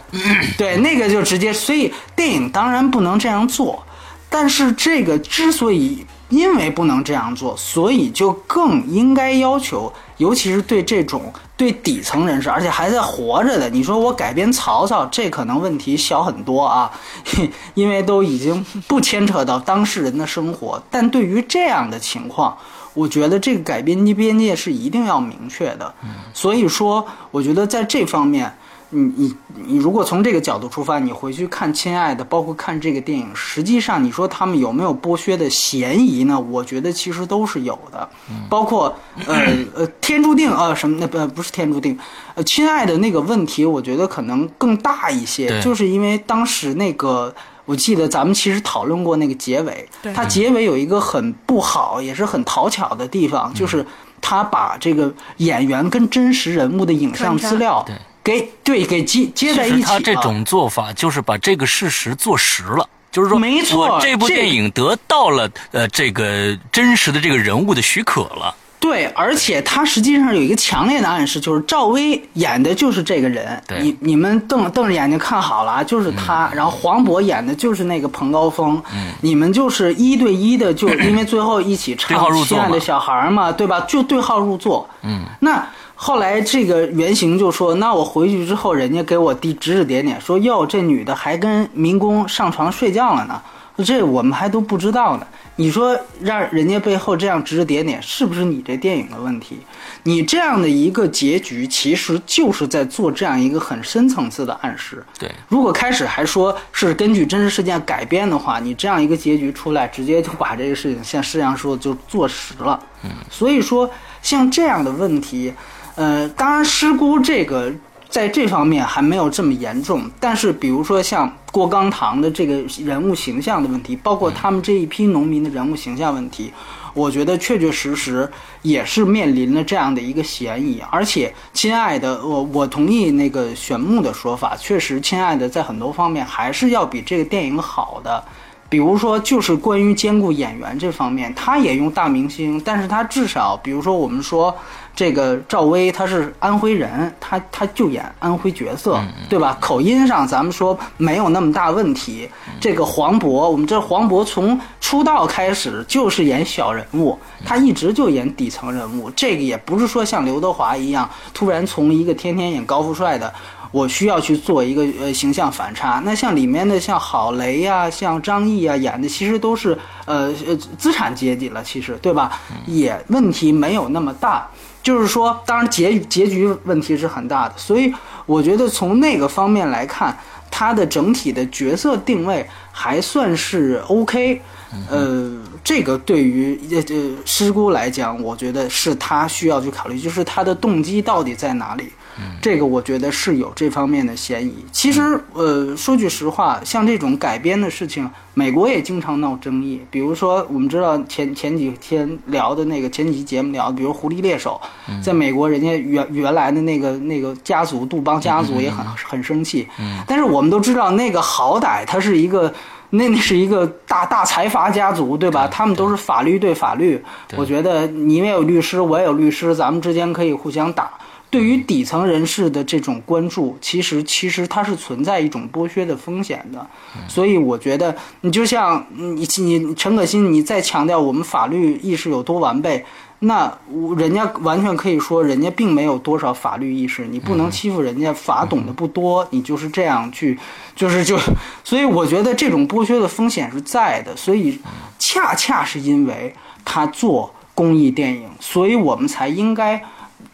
[0.59, 3.87] 对，那个就直接，所以电影当然不能这样做，
[4.29, 6.05] 但是这个之所以。
[6.33, 13.69] 因为不能这样做，所以就更应该要求，尤其是对这种对底层人士，而且还在活着的。
[13.69, 16.91] 你说我改编曹操，这可能问题小很多啊，
[17.75, 20.83] 因为都已经不牵扯到当事人的生活。
[20.91, 22.57] 但对于这样的情况，
[22.95, 25.95] 我觉得这个改编的边界是一定要明确的。
[26.33, 28.57] 所以说，我觉得在这方面。
[28.95, 29.35] 你你
[29.67, 36.39] 你，如果从这个角度出发，你回去看《亲爱的》，包括看这个电影，实际上你说他们有没有剥削的嫌疑呢？
[36.39, 38.07] 我觉得其实都是有的。
[38.51, 38.95] 包括
[39.27, 39.35] 呃
[39.75, 41.99] 呃，天注定啊什么那不不是天注定，
[42.35, 53.87] 呃，《亲爱的》那个问题，我觉得可能更大一些，就是因为当时那个，我记得咱们其实讨论过那个结尾，它结尾有一个很不好，也是很讨巧的地方，就是
[54.21, 57.83] 他把这个演员跟真实人物的影像资料。
[58.25, 68.55] 给对给接接在一起他这种做法就是把这个事实做实了，就是说，没错，这部电影得到了呃这个真实的这个人物的许可了。
[68.79, 73.63] 对，而且他实际上有一个强烈的暗示，就是赵薇演的就是这个人。
[73.81, 76.51] 你你们瞪瞪着眼睛看好了啊，就是他。
[76.53, 78.83] 然后黄渤演的就是那个彭高峰。
[78.93, 83.81] 嗯，你们就是一对一的，就因为最后一起唱《亲爱的小孩》嘛，对吧？
[83.83, 84.89] 就对号入座。
[85.03, 85.65] 嗯，那。
[86.05, 93.41] 后来这个原型就说：“那我回去之后，人家给我递指指点点，说哟，这女的还跟民工上床睡觉了呢，
[93.85, 95.27] 这我们还都不知道呢。
[95.55, 99.61] 你说让人家背后这样指指点点，是不是你这电影的问题？
[100.03, 105.05] 你这样的一个结局，其实就是在做这样一个很深层次的暗示。
[105.21, 112.77] 对，如果开始还说是根据真实事件改编的话，你这样一个结局出来，直接就把这个事情像施阳说就坐实了。
[113.05, 113.89] 嗯，所以说
[114.21, 115.53] 像这样的问题。”
[115.95, 117.73] 呃，当然失孤这个
[118.09, 126.53] 在这方面还没有这么严重，但是比如说像郭刚堂的这个人物形象的问题，包括他们这一批农民的人物形象问题。
[126.95, 138.23] 我觉得确确实实也是面临了这样的一个嫌疑，而且，亲爱的，我我同意那个玄木的说法，确实，亲爱的在很多方面还是要比这个电影好的，
[138.69, 144.55] 比如说就是关于兼顾演员这方面，他也用大明星，但是他至少，比如说我们说。
[144.95, 149.57] 这个赵薇她是安徽人，她她就演安徽角色，对吧？
[149.61, 152.29] 口音上咱们说没有那么大问题。
[152.61, 159.11] 这个黄渤，我们这黄渤从出道开始就是演小人物，他一直就演底层人物。
[159.11, 163.33] 这个也不是说像刘德华一样，突然从一个天天演高富帅的，
[163.71, 166.03] 我需要去做一个呃形象反差。
[166.05, 172.39] 那像里面的像郝蕾呀，像张译啊演的，其实都是呃呃资产阶级了，其实对吧？
[172.67, 174.47] 也问题没有那么大。
[174.83, 177.93] 就是说，当然结结局问题是很大的，所以
[178.27, 180.19] 我觉得从那个方面来看，
[180.51, 184.43] 他的整体的角色定位还算是 OK。
[184.91, 185.31] 呃，
[185.63, 191.93] 这个对于呃呃师姑来讲，我觉得是他需要去考虑，就是他的动机到底在哪里。
[192.41, 194.55] 这个我觉得是有这方面的嫌疑。
[194.71, 199.81] 其实，呃，说句实话，像这种改编的事情，美国也经常闹争议。
[199.91, 204.61] 比如说，我们知道前前几天聊的那个前几期节目聊，比如《狐狸猎手》，
[205.03, 209.67] 在美国人家原原来的那个那个家族杜邦家族也很很生气。
[210.07, 212.53] 但是我们都知道，那个好歹它是一个
[212.91, 215.49] 那那是一个大大财阀家族，对吧？
[215.49, 217.03] 他们都是法律对法律。
[217.37, 220.91] 我觉得你也有律师，我也有律师，咱们之间可以互相打。
[221.33, 226.67] 对于底层人士的这种关注，其实其实它是存在一种剥削的风险的，
[227.09, 232.85] 所以我觉得你就像你你陈可辛，你再强调我们法律意识有多完备，
[233.21, 233.51] 那
[233.97, 240.39] 人家完全可以说人家并没有多少法律意识，你不能欺负人家法懂得不多，你就是这样去，
[240.77, 241.19] 就是就，
[241.65, 244.61] 所以我觉得这种剥削的风险是在的，所以
[244.99, 249.83] 恰恰是因为他做公益电影，所以我们才应该。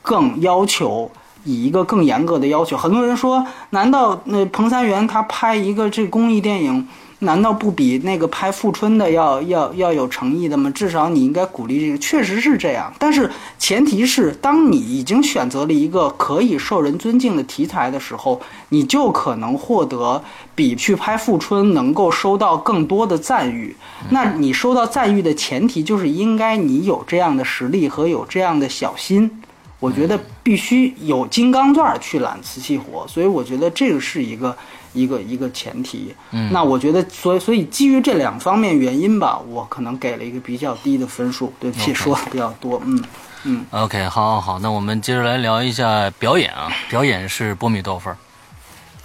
[0.09, 1.11] 更要求
[1.45, 10.71] 以一个更严格的要求，很多人说，难道那彭三元他拍一个这公益电影，难道不比那个拍富春的要要要有诚意的吗？
[10.71, 12.91] 至少你应该鼓励这个，确实是这样。
[12.99, 18.41] 但是前提是，当你已经选择了一个可以受人尊敬的题材的时候，
[18.71, 20.23] 你就可能获得
[20.55, 23.77] 比去拍富春能够收到更多的赞誉。
[24.11, 29.43] 那你收到赞誉的前提就是应该你有这样的实力和有这样的小心。
[29.81, 34.57] 我觉得必须有金刚钻去揽瓷器活，所以我觉得这个是一个
[34.93, 36.13] 一个一个前提。
[36.33, 41.53] 嗯，那我觉得，所以所以基于这两方面原因吧，我可能给了一个比较低的分数。
[41.61, 42.83] 对不起，说的比较多。
[42.85, 43.05] 嗯
[43.45, 43.65] 嗯。
[43.71, 46.69] OK，好，好，好，那我们接着来聊一下表演啊。
[46.89, 48.17] 表演是波米多少分？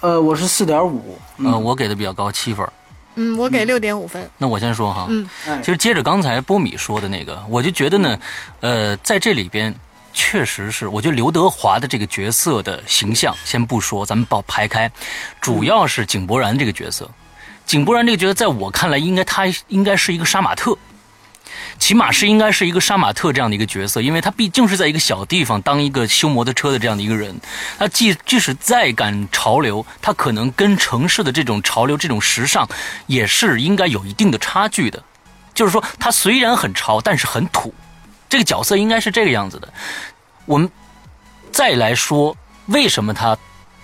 [0.00, 1.16] 呃，我是四点五。
[1.38, 2.68] 呃，我给的比较高，七分。
[3.14, 4.28] 嗯，我给六点五分。
[4.38, 5.06] 那我先说哈。
[5.08, 5.28] 嗯。
[5.62, 8.18] 其实接着刚才波米说的那个，我就觉得呢，
[8.58, 9.72] 呃，在这里边。
[10.14, 14.90] 确实是，我觉得刘德华的这个角色的形象，先不说，咱们把排开，
[15.40, 17.10] 主要是井柏然这个角色。
[17.66, 20.78] 井柏然这个角色，在我看来，应该他应该是一个杀马特，
[21.78, 27.34] 起码是应该是一个杀马特这样的一个角色，因为他毕竟是在一个小地方当一个修摩托车的这样的一个人。
[27.78, 32.68] 他即即使再赶潮流，他可能跟城市的这种潮流、这种时尚，
[33.06, 35.02] 也是应该有一定的差距的。
[35.52, 37.74] 就是说，他虽然很潮，但是很土。
[38.34, 39.72] 这个角色应该是这个样子的。
[40.44, 40.68] 我们
[41.52, 43.38] 再来说，为什么他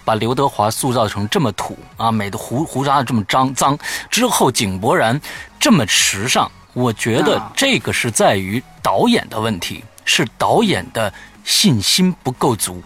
[0.05, 2.11] 把刘德华塑造成这么土啊？
[2.11, 3.79] 美的胡胡渣这么脏脏
[4.11, 5.21] 之后，井柏然
[5.61, 6.51] 这么时尚？
[6.73, 12.83] 我觉得这个是在于导演的问题，是导演的信心不够足。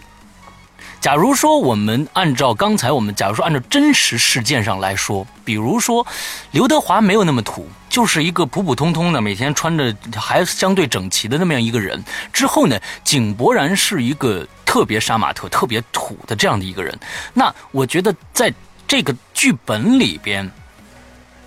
[1.05, 6.03] 假如说我们按照刚才我们，假如说按照真实事件上来说，比如说
[6.49, 12.03] 刘德华没有那么土，就是一个普普通通的，每天穿着还相对整齐的那么样一个人。
[12.33, 16.99] 之后呢，井柏然是一个特别杀马特、特别土的这样的一个人。
[17.35, 18.51] 那我觉得在
[18.87, 20.49] 这个剧本里边，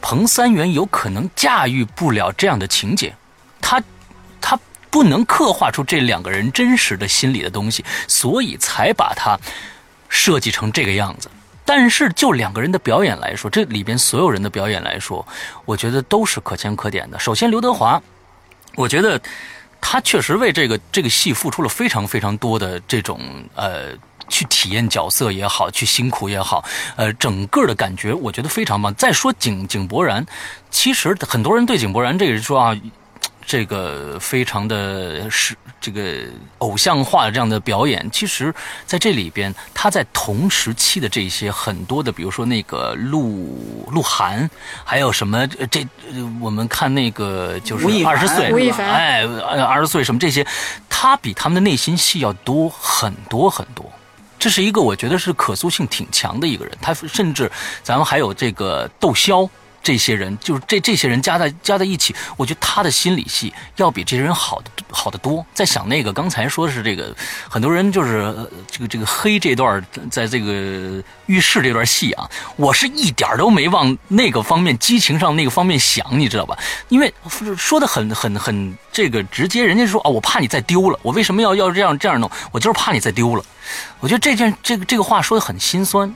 [0.01, 3.13] 彭三元有可能驾驭不了这样的情节，
[3.61, 3.83] 他。
[4.91, 9.39] 不能刻画出这两个人真实的心理的东西，所以才把它
[10.09, 11.31] 设计成这个样子。
[11.65, 15.27] 但是就两个人的表演来说，这里边所有人的表演来说，
[15.67, 17.19] 我觉得都是可圈可点的。
[17.19, 18.01] 首先，刘德华，
[18.75, 19.21] 我觉得
[19.79, 23.21] 他确实为这个这个戏付出了非常非常多的这种
[23.55, 23.91] 呃，
[24.31, 26.65] 去体验角色也好，去辛苦也好，
[26.97, 28.95] 呃，整个的感觉我觉得非常棒。
[28.95, 30.25] 再说井井柏然，
[30.71, 32.75] 其实很多人对井柏然这个人说啊。
[33.49, 36.19] 这个非常的是这个
[36.59, 44.51] 偶像化的这样的表演，其实在这里边，他在同时期的这些很多的，比如说那个鹿鹿晗，
[44.85, 45.81] 还有什么呃这
[46.13, 50.47] 呃我们看那个就是二十岁，吴亦凡哎，二十岁什么这些，
[50.91, 53.91] 他比他们的内心戏要多很多很多。
[54.39, 57.51] 这是一个我觉得是可塑性挺强的一个人，他甚至
[57.83, 59.49] 咱们还有这个窦骁
[59.83, 65.45] 这些人，就是这这些人加在加在一起，我觉得他的心理戏要比这些人好的好得多。
[65.55, 67.15] 在想那个刚才说的是这个，
[67.49, 76.59] 很多人就是呃这个这个黑这段，在这个浴室这段戏啊，我是一点都没往那个方面激情上那个方面想，你知道吧？
[76.89, 77.13] 因为
[77.57, 82.31] 说的很很很这个直接，人家说啊，我怕你再丢了，我为什么要要这样这样弄？
[82.51, 83.45] 我就是怕你再丢了。
[84.01, 86.15] 我觉得这件这个这个话说的很心酸，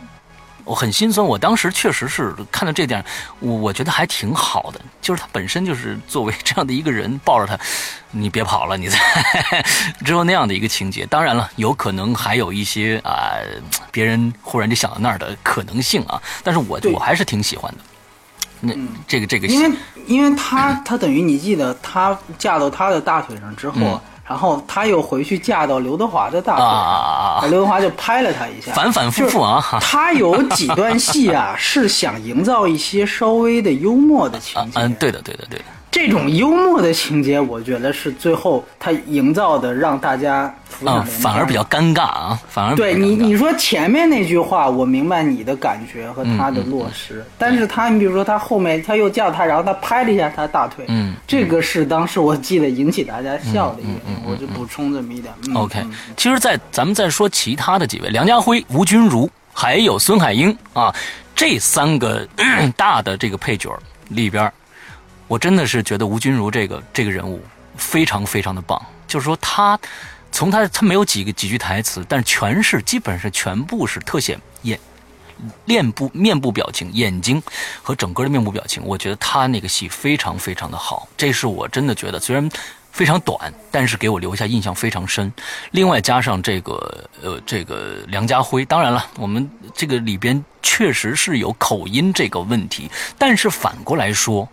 [0.64, 1.26] 我很心酸。
[1.26, 3.04] 我当时确实是看到这点，
[3.40, 7.58] 我我觉得还挺好的，就是他本身就是作为这样的一个人，抱着他，
[8.10, 8.98] 你别跑了，你在
[10.04, 11.04] 之后那样的一个情节。
[11.06, 13.38] 当然了，有可能还有一些啊、
[13.90, 17.78] 别人忽然就想到那儿的可能性啊， 但是我我还是挺喜欢的。
[18.64, 18.72] 那
[19.08, 34.78] 这个这个因为因为他他等于你记得他架到他的大腿上之后，嗯然后她又回去嫁到刘德华的大腿啊上，啊啊啊刘德华就拍了她一下，反反复复啊哈他有几段戏啊，是想营造一些稍微的幽默的情节。
[34.80, 35.64] 嗯，对的对的对的。
[35.92, 41.22] 这种幽默的情节，我觉得是最后他营造的，让大家浮想啊，联翩。
[41.22, 55.32] 反而比较尴尬啊，反而对你，你说前面那句话，我明白你的感觉和他的落实，但是他，你比如说他后面他又叫他，然后他拍了一下他大腿，嗯，这个是当时我记得引起大家笑的一点，我就补充这么一点。
[55.46, 60.94] 嗯 OK，嗯其实在，咱们再说其他的几位，梁家辉、吴君如，还有孙海英啊，
[61.36, 63.70] 这三个咳大的这个配角
[64.08, 64.52] 里边儿，
[65.32, 67.42] 我真的是觉得吴君如这个这个人物
[67.78, 68.78] 非常非常的棒。
[69.08, 69.80] 就是说他
[70.30, 74.78] 从他他没有几个几句台词，但是全是基本上全部是特写眼。
[75.64, 77.42] 脸部、面部表情、眼睛
[77.82, 82.46] 和整个的面部表情，我觉得他那个戏非常非常的好，这是我真的觉得虽然
[82.90, 85.32] 非常短，但是给我留下印象非常深。
[85.70, 94.46] 另外加上这个呃这个梁家辉，当然了，我们这个里边确实是有口音这个问题，但是反过来说。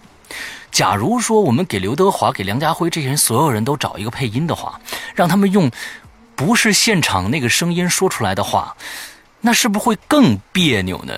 [0.71, 4.79] 假如说我们给刘德华、给梁家辉这些人所有人都找一个配音的话，
[5.15, 5.69] 让他们用
[6.35, 8.75] 不是现场那个声音说出来的话，
[9.41, 11.13] 那是不是会更别扭呢？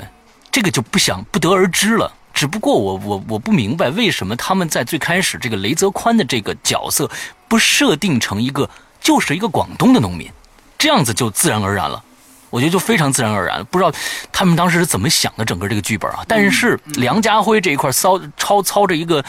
[0.51, 2.11] 这个就不想不得而知了。
[2.33, 7.09] 只不过我我我不明白为什么他们在最开始这个雷泽宽的这个角色
[7.47, 10.31] 不设定成一个就是一个广东的农民，
[10.77, 12.03] 这样子就自然而然了。
[12.51, 13.91] 我觉得就非常自然而然，不知道
[14.31, 16.19] 他们当时是怎么想的整个这个剧本啊。
[16.27, 19.23] 但是梁家辉这一块操操操着一个，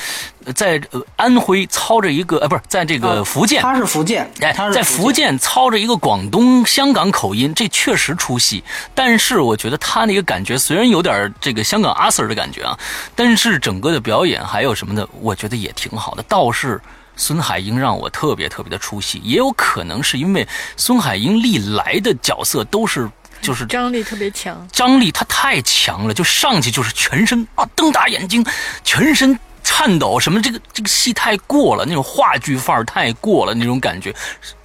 [0.44, 8.62] 呃在呃安徽操着一个呃不是在这个福建，他是福建，哎他，是在福建操着一个广东、香港口音，这确实出戏。
[8.94, 12.78] 但是我觉得他那个感觉虽然有点这个香港阿 Sir 的感觉啊，
[13.14, 16.24] 但是整个的表演还有什么的，我觉得也挺好的。
[16.24, 16.80] 倒是
[17.16, 20.46] 孙海英让我特别特别的出戏，也有可能是因为
[20.76, 23.10] 孙海英历来的角色都是
[23.40, 24.66] 就是张力特别强。
[24.72, 28.44] 张力他太强了，就上去就是全身啊瞪大眼睛，
[28.84, 34.14] 全身颤抖，什么这个这个戏太过了，那种话剧范儿太过了，那种感觉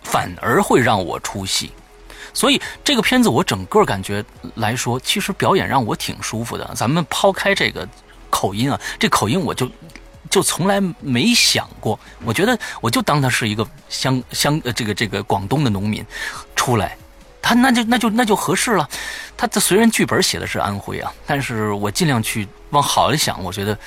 [0.04, 1.72] 反而会让我出戏。
[2.34, 4.24] 所以这个片子我整个感觉
[4.56, 6.72] 来说，其实表演让我挺舒服的。
[6.76, 7.88] 咱们抛开这个
[8.30, 9.68] 口音啊，这口音我就
[10.30, 16.06] 就从来没想过，我觉得我就当他是一个乡乡呃这个这个广东的农民
[16.56, 16.98] 出来。
[17.40, 18.90] 他那就那就那就合适了。
[19.38, 23.78] 他这虽然剧本写的是安徽啊，但是我尽量去往好了想，我觉得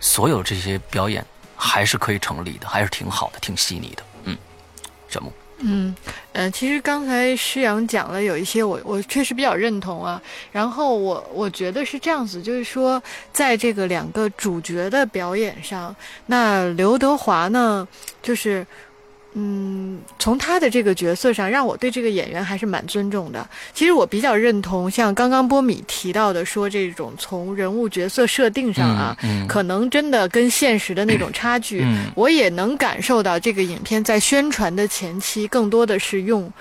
[0.00, 1.22] 所有这些表演
[1.54, 4.02] 还是可以成立的，还是挺好的，挺细腻的。
[4.24, 4.38] 嗯，
[5.10, 5.30] 小木，
[5.62, 5.94] 嗯，
[6.32, 10.20] 呃，其实刚才施阳讲了有一些我我确实比较认同啊。
[10.50, 13.02] 然后我我觉得是这样子，就是说
[13.32, 15.94] 在这个两个主角的表演上，
[16.26, 17.86] 那刘德华呢，
[18.22, 18.66] 就是。
[19.34, 23.48] 嗯，从他的这个角色上，让我对这个演员还是蛮尊重的。
[23.72, 36.52] 其实我比较认同，像刚刚波米提到的，说这种从人物角色设定上啊，嗯嗯可能真的跟现实的那种差距，嗯我也能感受到这个影片在宣传的前期，更多的是用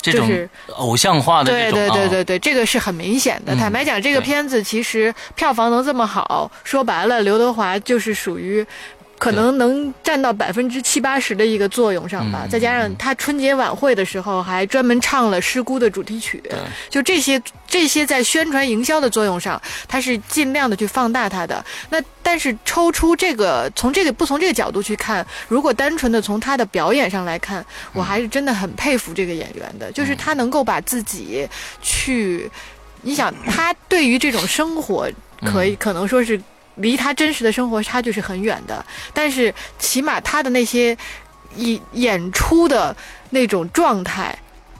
[0.00, 3.54] 这种就是偶像化的这对对对对对，这个是很明显的。
[3.54, 8.64] 嗯坦白讲，这个片子其实票房能这么好，说白了，刘德华就是属于
[9.18, 12.42] 可能能占到百分之七八十的一个作用上吧。
[12.44, 16.42] 嗯再加上他春节晚会的时候还专门唱了《失孤》的主题曲，
[16.88, 21.62] 就这些这些在宣传营销的作用上，他是尽量的去放大它的。
[21.90, 31.46] 那但是抽出这个从这个不从这个角度去看，如果单纯的从他的表演上来看，我还是真的很佩服这个演员的，就是他能够把自己
[31.82, 32.50] 去，
[33.02, 35.10] 你想他对于这种生活
[35.44, 36.40] 可以可能说是。
[36.78, 40.96] 离他真实的生活差距是很远的，但是起码他的那些
[41.56, 42.94] 演演出的
[43.30, 44.36] 那种状态，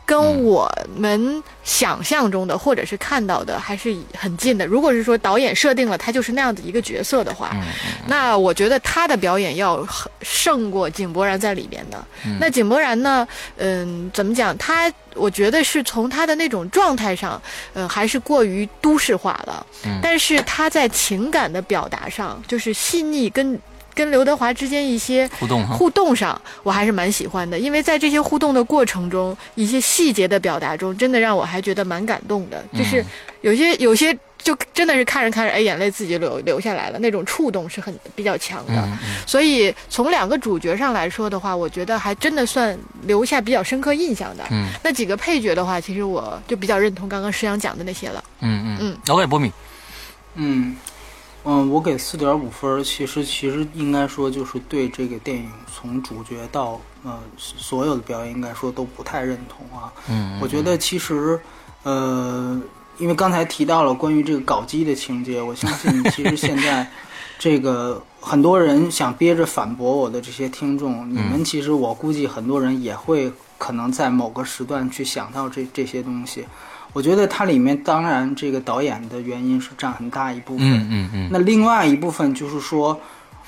[0.09, 4.65] 跟我们想象中的或者是看到的还是很近的。
[4.65, 7.55] 如果是说导演设定了他就是那样子一个角色的话，
[8.07, 12.03] 那我觉得他的表演要很胜过井柏然在里边的。
[12.41, 13.29] 那井柏然呢，
[13.59, 14.57] 嗯，怎么讲？
[14.57, 17.41] 他我觉得是从他的那种状态上，
[17.75, 19.67] 呃，还是过于都市化了。
[20.01, 23.61] 但是他在情感的表达上，就是细腻跟
[23.99, 32.63] 跟刘德华之间一些互动哈互动上，我还是蛮喜欢的，因为在这些互动的过程中，一些细节的表达中，真的让我还觉得蛮感动的。
[32.73, 33.05] 就是
[33.41, 38.89] 有些有些就真的是看着看着，哎，眼泪自己流流下来了，那种触动是很比较强的。
[39.27, 44.45] 所以从两个主角上来说的话，我觉得还真的算留下比较深刻印象的。
[44.53, 48.23] 嗯那几个配角的话，其实我就比较认同刚刚石阳讲的那些了。
[48.41, 49.53] 嗯嗯嗯，OK，波米，
[50.37, 50.77] 嗯，
[51.51, 59.91] 嗯，我给四点五分，其实其实应该说就是对这个电影从主角到呃所有的表演，应该说都不太认同啊。
[60.11, 61.41] 嗯，我觉得其实
[61.85, 62.61] 呃，
[62.99, 66.87] 因为刚才提到了关于这个搞基的情节，我相信其实现在
[67.41, 76.45] 这个很多人想憋着反驳我的这些听众，你们其实我估计很多人也会可能在某个时段去想到这这些东西。
[76.93, 82.99] 我觉得它里面当然这个导演的原因是占很大一部分，嗯嗯嗯那另外一部分就是说，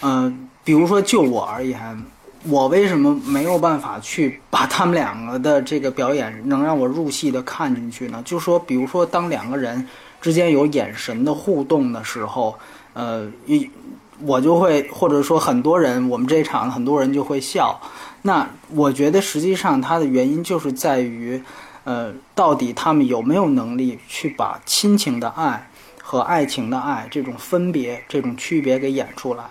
[0.01, 0.33] 呃，
[0.63, 2.03] 比如说就我而言，
[2.45, 8.23] 我为什么没有办法去把他们两个的这个表演能让我入戏的看进去呢？
[8.25, 9.87] 就是说，比如说当两个人
[10.21, 12.57] 之间有眼神的互动的时候，
[12.93, 13.69] 呃，一
[14.23, 17.81] 我就会或者说很多人，我们这一场很多人就会笑。
[18.23, 21.43] 那我觉得实际上它的原因就是在于，
[21.91, 25.69] 呃，到底他们有没有能力去把亲情的爱
[26.01, 29.43] 和爱情的爱这种分别、这种区别给演出来。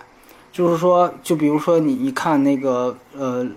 [0.54, 3.44] 就是说，就比如说你你看那个呃，《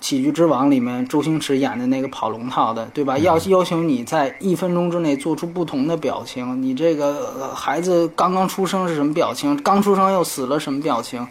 [0.00, 3.16] 喜剧之王》里面周星驰演的那个跑龙套的，对吧？
[3.16, 6.60] 要要求你在一分钟之内做出不同的表情。
[6.62, 9.56] 你这个、呃孩子刚刚出生是什么表情？
[9.62, 11.26] 刚出生又死了什么表情？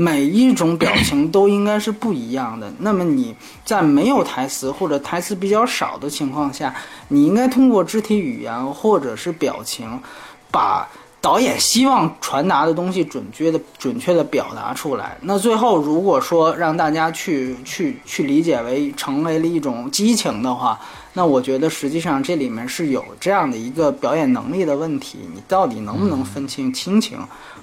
[0.00, 2.72] 每一种表情都应该是不一样的。
[2.78, 3.36] 那么你
[3.66, 6.74] 在没有台词或者台词比较少的情况下，
[7.08, 10.00] 你应该通过肢体语言或者是表情，
[10.50, 10.88] 把
[11.20, 15.18] 导演希望传达的东西准确的、准确的表达出来。
[15.20, 20.80] 那最后如果说让大家去去去理解为成为了一种激情的话，
[21.12, 25.18] 那我觉得实际上这里面是有这样的一个表演能力的问题。
[25.34, 27.18] 你到底能不能分清亲情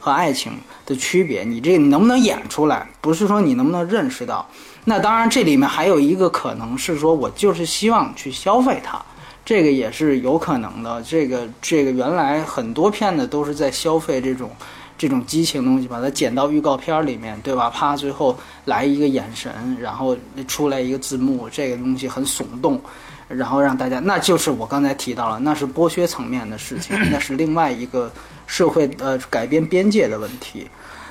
[0.08, 0.53] 和爱情
[0.86, 1.43] 的区别？
[1.43, 2.88] 你这你能不能演出来？
[3.01, 4.47] 不是说你能不能认识到。
[4.86, 9.03] 那当然，这里面还有一个可能是说我就是希望去消费它。
[9.43, 11.03] 这个也是有可能的。
[11.03, 14.49] 这个这个原来很多片子都是在消费这种
[14.97, 17.70] 这种激情东西，把它剪到预告片里面，对吧？
[17.70, 20.16] 啪，最后来一个眼神，然后
[20.47, 22.80] 出来一个字幕，这个东西很耸动，
[23.28, 28.10] 然后让大家，那就是我刚才提到了，那是剥削层面的事情， 那是另外一个
[28.46, 30.66] 社会呃改变边界的问题。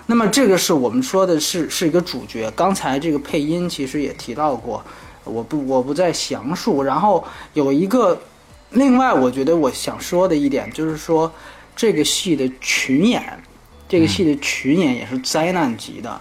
[0.07, 4.83] 那么这个是我们说的是是一个主角，刚才这个配音其实也提到过。
[5.25, 6.83] 我不我不再详述。
[6.83, 8.19] 然后有一个，
[8.71, 11.31] 另外我觉得我想说的一点就是说，
[11.75, 13.23] 这个戏的群演，
[13.89, 16.21] 这个戏的群演也是灾难级的，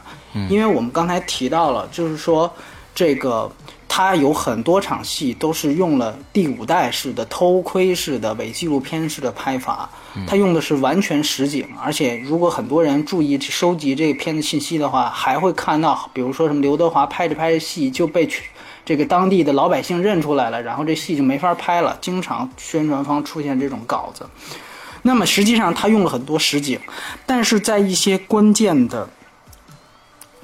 [0.49, 2.53] 因为我们刚才提到了，就是说
[2.93, 3.49] 这个。
[3.87, 9.89] 它有很多场戏都是用了第五代式的偷窥式的伪纪录片式的拍法，
[10.27, 18.27] 他用的是完全实景，而且如果很多人注意收集这个片子信息的话，还会看到，比如说什么刘德华拍着拍着戏就被
[18.83, 24.27] 这个当地的老百姓认出来了，然后这戏就没法拍了，经常宣传方出现这种稿子。
[25.03, 26.77] 那么实际上他用了很多实景，
[27.25, 29.07] 但是在一些关键的。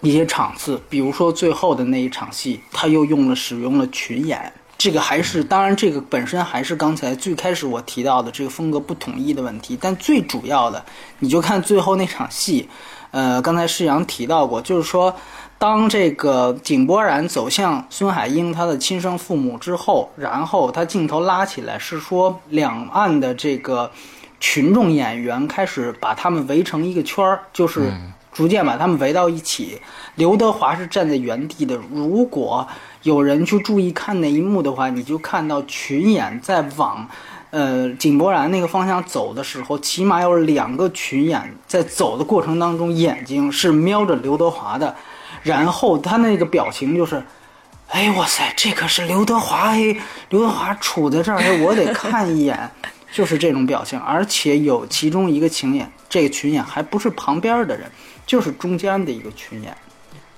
[0.02, 9.78] 一些场次，比如说最后的那一场戏，他又用了使用了群演，这个还是当然，这个本身还是刚才最开始我提到的这个风格不统一的问题。
[9.80, 10.84] 但最主要的，
[11.20, 12.68] 你就看最后那场戏，
[13.12, 15.16] 呃，刚才施阳提到过，就是说，
[15.60, 23.92] 当这个井柏然走向孙海英他的亲生父母之后，然后他镜头拉起来，是说两岸的这个
[24.40, 27.94] 群众演员开始把他们围成一个圈儿，就是。
[28.32, 29.82] 逐渐把他们围到一起。
[30.16, 31.80] 刘德华是站在原地的。
[31.92, 32.68] 如果
[33.04, 37.08] 有人去注意看那一幕的话，你就看到群演在往，
[37.50, 44.96] 呃，井柏然那个方向走的时候，起码有两个群演在走的过程当中，眼睛是瞄着刘德华的，
[45.44, 47.24] 然后他那个表情就是，
[47.90, 49.98] 哎哇塞，这可是刘德华哎，
[50.30, 52.70] 刘德华杵在这儿，哎，我得看一眼，
[53.12, 57.92] 就是这种表情，而且有其中一个群演，这个群演还不是旁边的人，
[58.26, 59.76] 就是中间的一个群演。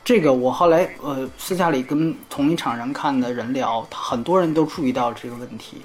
[0.03, 5.81] 这个我后来呃私下里跟同一场人看的人聊，很多人都注意到这个问题。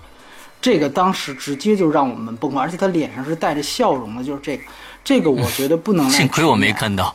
[0.61, 4.65] 这个当时直接就让我们崩溃，而且他脸上是带着笑容的，就是这个，
[5.05, 7.15] 这个我觉得不能赖 幸亏我没看到。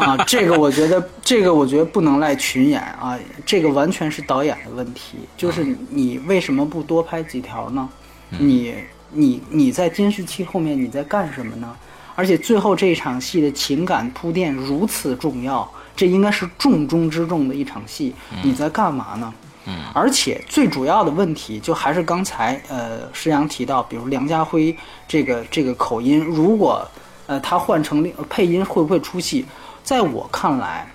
[0.00, 5.18] 啊，这个我觉得，这个我觉得不能赖群演啊，这个完全是导演的问题。
[5.36, 7.86] 就是你为什么不多拍几条呢？
[8.30, 8.74] 你
[9.10, 11.76] 你你在监视器后面你在干什么呢？
[12.14, 19.34] 而且最后这一场戏的情感铺垫如此重要，这应该是重中之重的一场戏，你在干嘛呢？
[19.66, 24.76] 嗯，而且最主要的问题就还是刚才呃施洋提到，比如梁家辉
[25.08, 26.86] 这个这个口音，如果
[27.26, 29.46] 呃他换成另配音会不会出戏？
[29.82, 30.86] 在我看来，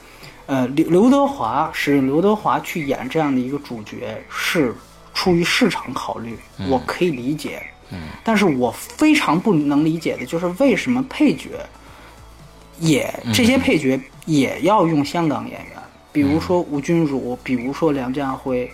[0.45, 4.73] 呃刘刘德华使用刘德华去演这样的一个主角是
[5.13, 6.37] 出于市场考虑，
[6.69, 7.61] 我可以理解。
[7.63, 7.78] 嗯，
[8.23, 11.49] 但是我非常不能理解的就是为什么配角
[12.79, 15.77] 也这些配角也要用香港演员，
[16.11, 18.71] 比如说吴君如，比如说梁家辉，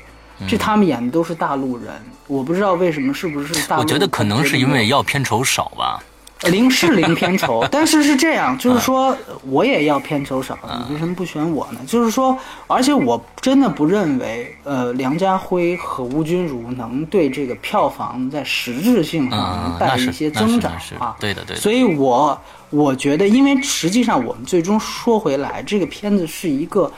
[0.48, 1.94] 这他们演的都是大陆人，
[2.28, 3.82] 我不知道为什么是不是大陆？
[3.82, 6.04] 我觉得可能是因为要片酬少吧。
[6.44, 10.58] 零是零片酬， 但是是这样，就是说我也要片酬少，
[10.88, 11.80] 你为什么不选我呢？
[11.88, 21.16] 就是说，而且我真的不认为，呃，梁家辉和吴君如能对这个票房在实质性上嗯能带来一些增长啊。
[21.20, 26.92] 对的对的所以我我觉得，因为实际上我们最终说回来，这个片子是一个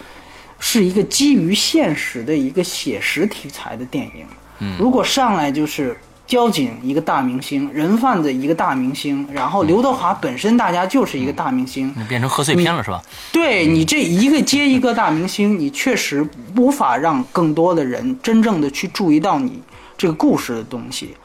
[0.60, 4.26] 是一个基于现实的一个写实题材的电影。
[4.60, 5.96] 嗯如果上来就是
[6.28, 13.02] 交警一个大明星，人贩子一个大明星，然后刘德华本身大家就是一个大明星，你变成贺岁片了是吧？
[13.32, 19.62] 对你这一个接一个大明星，你确实无法让更多的人真正的去注意到你
[19.98, 21.16] 这个故事的东西。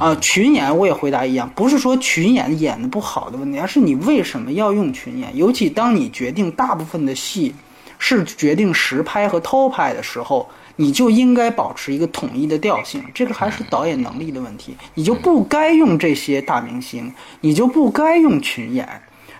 [0.00, 5.36] 啊、群演我也回答一样，不是说群演演的不好的问题，而是你为什么要用群演？
[5.36, 7.54] 尤其当你决定大部分的戏
[7.96, 14.76] 是决定实拍和偷拍的时候，你就应该保持一个统一的调性，这个还是导演能力的问题。
[14.94, 18.88] 你就不该用这些大明星，你就不该用群演，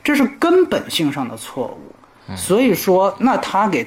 [0.03, 2.37] 这是根本性上的错误。
[2.37, 3.87] 所以说，那他给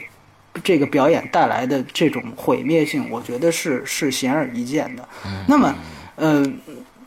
[0.64, 5.08] 这个表演带来的这种毁灭性，我觉得是是显而易见的。
[5.46, 5.76] 那么，
[6.16, 6.46] 呃，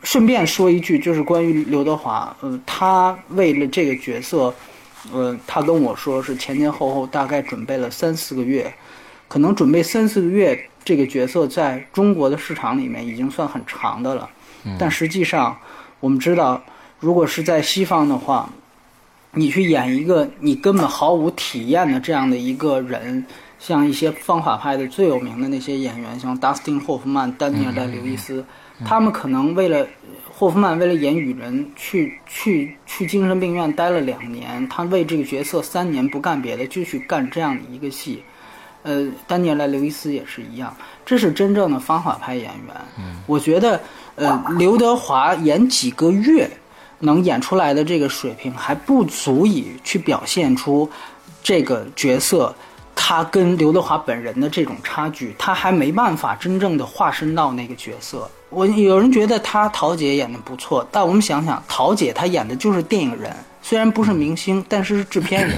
[0.03, 4.53] 顺便说一句，就是关于刘德华，呃，他为了这个角色，
[5.11, 8.71] 呃，他跟我说是前前后后大概准备了三四个月，
[9.35, 14.29] 可能准备三四个月，这个角色在中国的市场里面已经算很长的了。
[14.79, 15.59] 但实际上，
[15.99, 16.63] 我们知道，
[17.01, 18.49] 如果是在西方的话，
[19.33, 23.25] 你去演一个你根本毫无体验的这样的一个人，
[23.59, 28.45] 像一些方法派的最有名的那些演员，像 Dustin 霍夫曼、丹尼尔戴刘易斯，
[28.85, 29.85] 他们可能为了
[30.31, 38.23] 霍夫曼为了演雨人去去去精神病院待了两年，他为这个角色三年不干别的，就去干这样的一个戏。
[38.85, 40.71] 呃，丹尼尔莱刘易斯也是一样，
[41.03, 42.75] 这是真正的方法派演员。
[42.99, 43.81] 嗯，我觉得，
[44.13, 46.47] 呃，刘德华演几个月
[46.99, 50.87] 能演出来的这个水平，还不足以去表现出
[51.41, 52.53] 这个角色
[52.93, 58.29] 他跟刘德华本人的这种差距，他还没办法真正的化身到那个角色。
[58.51, 65.57] 我有人觉得他桃姐演的不错，但我们想想，桃姐她演的就是电影人，虽然不是明星，但是是制片人。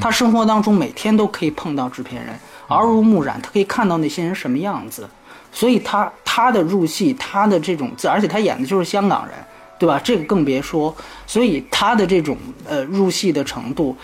[0.00, 2.34] 他生活当中每天都可以碰到制片人，
[2.68, 5.08] 耳濡目染，他可以看到那些人什么样子，
[5.52, 9.34] 所以他他的入戏，他的这种，而且他演的就是香港人，
[9.78, 10.00] 对吧？
[10.02, 10.94] 这个更别说，
[11.26, 12.36] 所以他的这种
[12.66, 13.96] 呃入戏的程度，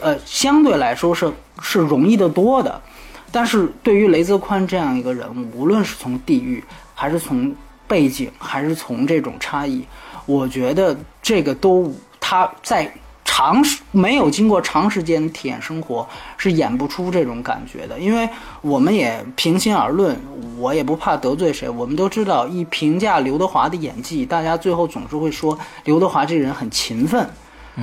[0.00, 2.80] 呃相对来说是是容易得多的。
[3.30, 6.64] 但是对于雷泽宽这样一个人物，无论是从地域，
[6.94, 7.54] 还是从
[7.86, 9.84] 背景，还是从这种差异，
[10.24, 12.90] 我觉得这个都他在
[13.38, 16.04] 长时没有经过长时间体验生活
[16.36, 17.96] 是演不出这种感觉的。
[17.96, 18.28] 因为
[18.62, 20.20] 我们也平心而论，
[20.56, 27.30] 我也不怕得罪谁，我们都知道，一评价刘德华的演技，大家最后总是会说刘德华这个人很勤奋，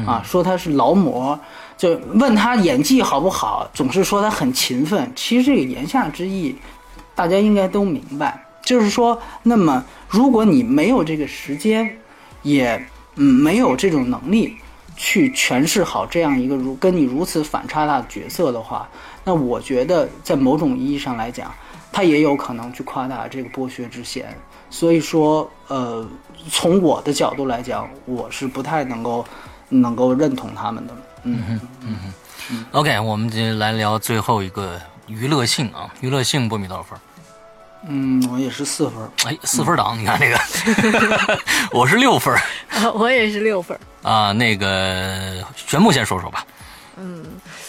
[0.05, 1.39] 啊，说他是劳模。
[1.77, 5.09] 就问他演技好不好，总是说他很勤奋。
[5.15, 6.53] 其实这个言下之意，
[7.15, 11.97] 大家应该都明白，就是说，那么如果你没有这个时间，
[12.41, 12.85] 也
[13.15, 14.57] 嗯没有这种能力，
[14.95, 18.87] 去诠释好这样一个如跟你如此反差大的角色的话，
[19.23, 21.53] 那我觉得在某种意义上来讲，
[21.91, 24.35] 他也有可能去夸大这个剥削之嫌。
[24.69, 26.05] 所以说，呃，
[26.49, 29.25] 从我的角度来讲，我是不太能够
[29.69, 30.93] 能够认同他们的。
[31.23, 32.65] 嗯哼嗯哼。
[32.71, 36.99] OK，我们就来聊最后一个娱乐性啊，娱乐性波米多少分？
[37.87, 38.95] 嗯，我也是四分。
[39.25, 41.39] 哎，四分党，你看这个，
[41.71, 42.35] 我是六分。
[42.95, 43.77] 我也是六分。
[44.01, 46.45] 啊，那个玄牧先说说吧。
[46.97, 47.23] 嗯。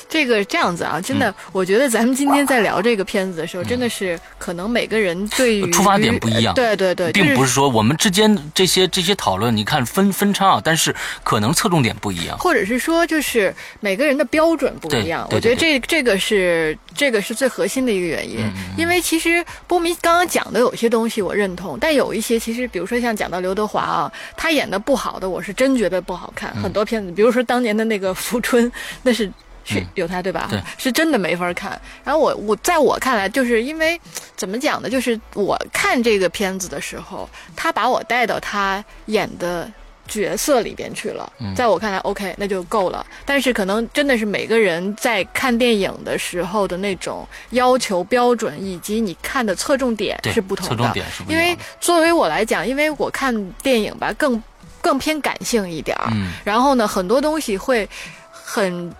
[0.08, 10.94] 这个这样子啊，真的，我觉得咱们今天在聊这个片子的时候，真的是可能每个人对于出发点不一样，对对对，并不是说我们之间这些这些讨论，你看分分差，但是
[11.24, 15.26] 可能侧重点不一样，或者是说就是每个人的标准不一样。
[15.32, 18.38] 我觉得这这个是这个是最核心的一个原因，
[18.76, 26.54] 因为其实波迷刚刚讲的有些东西我认同，但有一些其实比如说像讲到刘德华啊，他演的不好的，我是真觉得不好看。
[26.62, 28.70] 很多片子，比如说当年的那个《富春》，
[29.02, 29.30] 那是。
[29.66, 30.46] 是有他对吧？
[30.48, 31.78] 对，是真的没法看。
[32.04, 34.00] 然后我我在我看来，就是因为
[34.36, 34.88] 怎么讲呢？
[34.88, 39.70] 就是我看这个片子的时候，他把我带到他演的
[40.06, 41.30] 角色里边去了。
[41.56, 43.04] 在我看来，OK，那就够了。
[43.24, 50.76] 但是可能真的是每个人在看电影的时候的那种要求标准，以及你看的侧重点是不同的。
[50.76, 54.40] 侧重点是因为作为我来讲，因为我看电影吧，更
[54.80, 56.08] 更偏感性一点儿。
[56.12, 56.32] 嗯。
[56.44, 57.88] 然后呢，很多东西会
[58.30, 58.94] 很。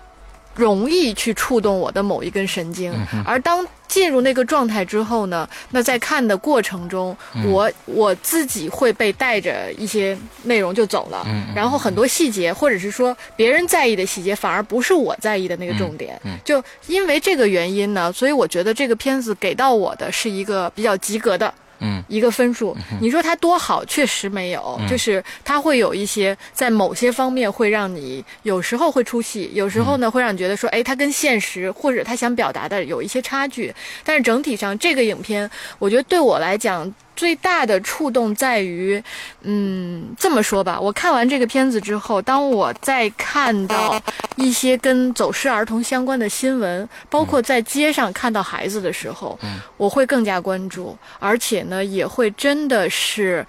[0.57, 2.93] 容易去触动我的某一根神经，
[3.25, 16.21] 而当进入那个状态之后呢，那在看的过程中，我我自己会被带着一些内容就走了，然后很多细节或者是说别人在意的细节，反而不是我在意的那个重点。
[16.45, 21.53] 就因为这个原因呢，所以我觉得这个片子给到我的是一个比较及格的。
[21.81, 33.74] 嗯，一个分数，你说它多好，确实没有，就是它会有一些在某些方面会让你有时候会出戏，有时候呢会让你觉得说，哎，它跟现实或者他想表达的有一些差距，
[34.05, 36.95] 但是整体上这个影片，我觉得对我来讲。
[37.17, 39.03] 最大的触动在于，
[39.43, 44.01] 嗯，这么说吧，我看完这个片子之后，当我在看到
[44.37, 49.37] 一些跟走失儿童相关的新闻，包括在街上看到孩子的时候，
[49.77, 53.45] 我会更加关注，而且呢，也会真的是。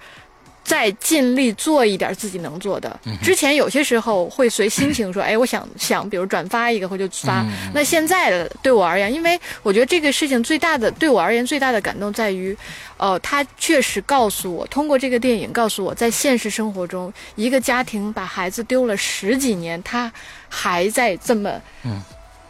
[0.68, 3.00] 再尽力做一点自己能做的。
[3.22, 7.42] 之前有些时候会随心情说，哎，我想想，比如转发一个，或者发。
[7.72, 12.54] 那现在的对我而言，因为我觉得这个事情最大的对我而言最大的感动在于，
[12.98, 20.12] 呃，他确实告诉我，通过这个电影告诉我在现实生活中，一个家庭把孩子丢了十几年，他
[20.50, 21.50] 还在这么。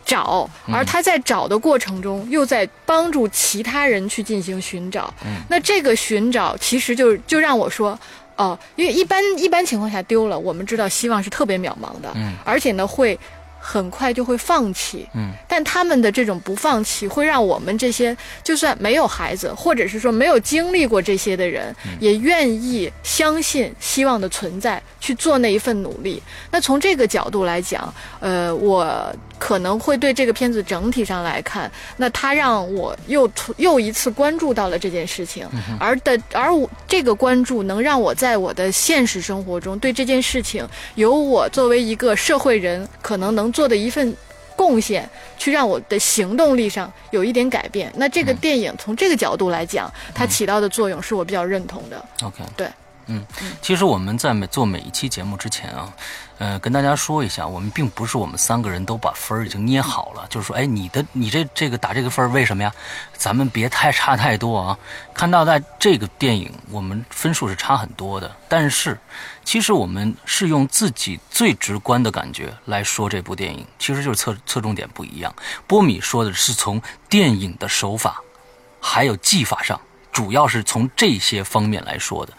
[0.09, 5.13] 找，而他在找的过程中，又在帮助其他人去进行寻找。
[5.49, 7.97] 那这个寻找，其实就就让我说，
[8.37, 12.13] 哦，因为一般一般情况下丢了，我们知道希望是特别渺茫的，
[12.45, 13.19] 而且呢会。
[13.61, 26.23] 很快就会放弃，嗯，但他们的这种不放弃，会让我们这些就算没有孩子，或者是说没有经历过这些的人，也愿意相信希望的存在，去做那一份努力。
[26.53, 35.47] 那从这个角度来讲，呃，我可能会对这个片子整体上来看，那它让我又又一次关注到了这件事情，
[35.80, 40.64] 而的而我这个关注能让我在我的现实生活中对这件事情，
[40.95, 43.49] 有我作为一个社会人可能能。
[43.59, 44.14] 做的一份
[44.55, 47.91] 贡献，去让我的行动力上有一点改变。
[47.97, 52.05] 那这个电影从这个角度来讲，它起到的作用是我比较认同的。
[52.22, 52.68] OK，对，
[53.07, 53.24] 嗯，
[53.61, 55.93] 其实我们在每做每一期节目之前啊。
[56.39, 62.72] 呃，跟大家说一下，我们并不是我们三个人都把分儿已经捏好了，就是说，哎，你的你这这个打这个分儿为什么呀？
[63.16, 64.78] 咱们别太差太多啊！
[65.12, 68.97] 看到在这个电影，我们分数是差很多的，但是
[69.43, 75.34] 其实我们是用自己最直观的感觉来说这部电影，其实就是侧侧重点不一样。
[75.66, 78.22] 波米说的是从电影的手法
[78.80, 79.80] 还有技法上，
[80.12, 82.32] 主要是从这些方面来说的。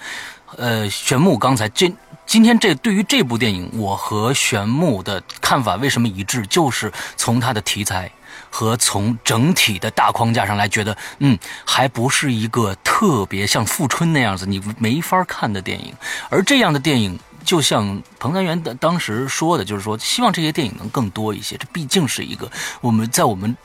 [0.55, 1.93] 呃，玄木刚才这。
[2.30, 6.45] 今天这对于这部电影，我和玄牧的看法为什么一致？
[6.45, 8.11] 就是从它的题材
[8.51, 15.91] 和从整体的大框架上来，觉得嗯，还不是一个特别像《富春》那样子你没法看的电影。
[16.30, 21.57] 而这样的电影，就像彭三元的当时说的，就是说希望这些电影能更多一些。
[21.57, 22.47] 这毕竟是一个
[22.80, 23.57] 我们在我们。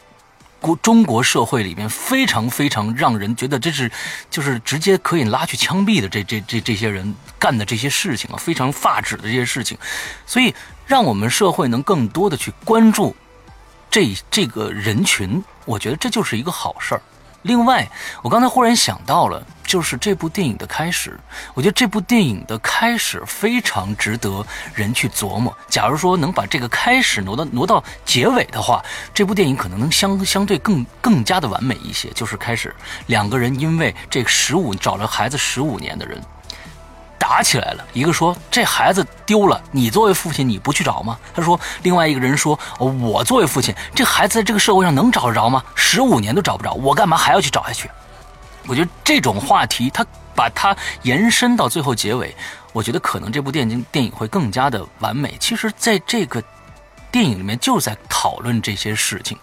[0.65, 3.91] 国中国社会里面非常非常让人觉得这是，
[4.31, 9.77] 就是直接可以拉去枪毙的这这这这些人干的这些事情啊，非常发指的这些事情，
[10.25, 10.55] 所以
[10.87, 13.15] 让我们社会能更多的去关注
[13.91, 17.03] 这这个人群，我觉得这就是一个好事儿。
[17.45, 17.87] 另外，
[18.23, 21.21] 我刚才忽然想到了，就是这部电影的开始。
[21.53, 25.55] 我觉得这部电影的开始非常值得人去琢磨。
[25.69, 28.83] 假如说能把这个开始挪到挪到结尾的话，
[29.13, 32.09] 这部电影可能能相相对更更加的完美一些。
[32.15, 32.75] 就是开始
[33.09, 36.19] 两个人因为这十五找了孩子十五年的人。
[37.27, 41.19] 打起来了，一个说这孩子丢了，你作为父亲你不去找吗？
[41.35, 45.65] 他说，另外一个人说，我作为父亲，这孩子在这个社会上能找得着吗？
[45.75, 47.91] 十五年都找不着，我干嘛还要去找下去？
[48.67, 50.05] 我觉得这种话题，他
[50.35, 52.37] 把它延伸到最后结尾，
[52.75, 55.35] 我觉得可能这部电影电影会更加的完美。
[55.41, 56.43] 其实，在这个
[57.11, 59.39] 电影里面就在讨论这些事情。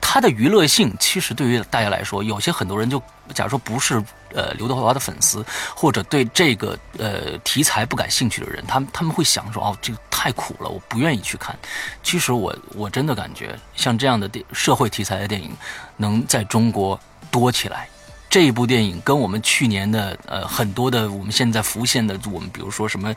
[0.00, 3.02] 它的娱乐性其实对于大家来说，有些很多人就，
[3.34, 4.02] 假如说不是
[4.34, 11.58] 呃刘德华的粉丝，或者对这个呃题材不感兴趣的人，他们他们会想说，哦，这个太苦了，我不愿意去看。
[12.02, 15.50] 其实我我真的感觉，像这样的电社会题材的电影，
[15.96, 16.98] 能在中国
[17.30, 17.88] 多起来。
[18.28, 23.14] 这一部电影跟我们去年的呃很多的我们现在浮现的，我们比如说什么。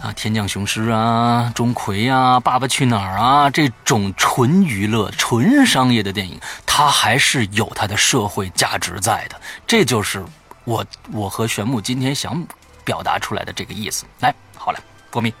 [0.00, 3.50] 啊，天降雄狮啊，钟馗啊，爸爸去哪儿啊？
[3.50, 9.38] 这种纯娱乐、纯商业的电影，它还是有它的社会价值在的。
[9.66, 10.24] 这就是
[10.64, 12.42] 我我和玄牧今天想
[12.82, 14.06] 表达出来的这个意思。
[14.20, 14.78] 来，好嘞，
[15.10, 15.34] 波米。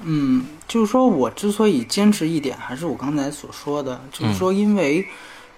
[0.00, 5.06] 嗯，就是说我之所以坚持一点，还是我刚才所说的，就是说，因为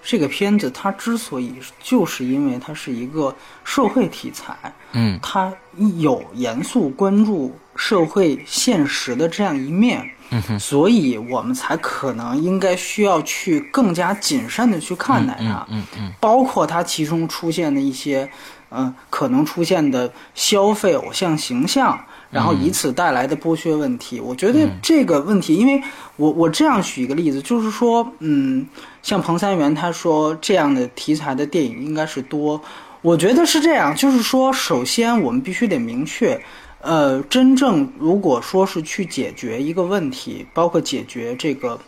[0.03, 4.55] 这个片子它之所以就是因为它是一个社会题材，
[4.93, 5.53] 嗯，它
[5.99, 7.55] 有严肃关注。
[7.73, 18.29] 社会现实的这样一面，嗯所以我们才可能应该需要去更加谨慎的去看待它，嗯嗯，包括它其中出现的一些，
[18.71, 21.97] 嗯，可能出现的消费偶像形象，
[22.31, 24.19] 然后以此带来的剥削问题。
[24.19, 25.81] 我觉得这个问题，因为
[26.15, 28.65] 我我这样举一个例子，就是说，嗯，
[29.03, 32.59] 像彭三元他说这样的题材的电影应该是多，
[33.01, 36.41] 我觉得是这样，就是说，首先我们必须得明确。
[36.83, 41.79] 呃，真正如果说是去解决一个问题，包括解决这个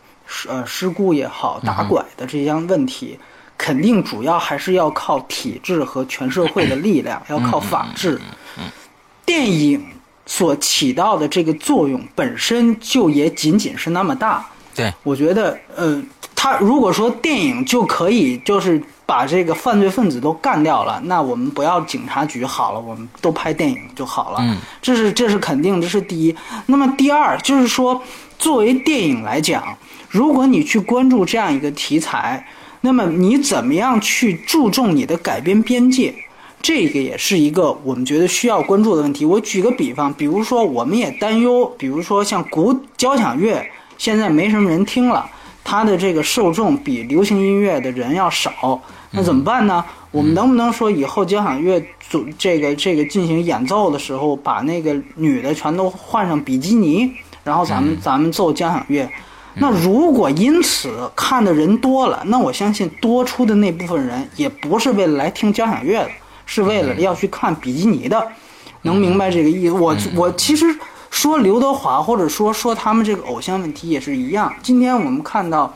[0.48, 3.18] 呃事故也好、打拐的这样问题，
[3.58, 8.22] 肯定主要还是要靠体制和全社会的力量，要靠法治。
[9.26, 9.84] 电影
[10.26, 14.46] 所起到的这个作用本身就也仅仅是那么大。
[14.76, 16.02] 对，我觉得，呃，
[16.36, 18.82] 他如果说电影就可以就是。
[19.06, 24.38] 把这个犯罪分子都干掉了，那我们不要警察局好了，我们都拍电影就好了。
[24.40, 26.34] 嗯，这是这是肯定，这是第一。
[26.68, 28.02] 那么第二就是说，
[28.40, 29.78] 作为电影来讲，
[30.10, 32.48] 如果你去关注这样一个题材，
[32.80, 36.16] 那么你怎么样去注重你的改编边界？
[36.64, 39.26] 这个也是一个我们觉得需要关注的问题。
[39.26, 43.64] 我举个比方，比如说我们也担忧，比如说像古交响乐
[43.98, 45.30] 现在没什么人听了。
[45.66, 49.84] 它的这个受众比流行音乐的人要少，那怎么办呢？
[50.12, 57.12] 我们能不能说以后交响乐组这个这个进行演奏的时候，把那个女的全都换上比基尼，
[57.44, 59.10] 然后咱们咱们奏交响乐？
[59.56, 66.10] 那如果因此看的人多了，那我相信多出的那部分人也不是为了来听交响乐的，
[66.46, 68.28] 是为了要去看比基尼的。
[68.84, 69.74] 能明白这个意思？
[69.74, 70.76] 我我其实。
[71.14, 74.52] 说刘德华，或者说说他们这个偶像问题也是一样。
[74.64, 75.72] 今天我们看到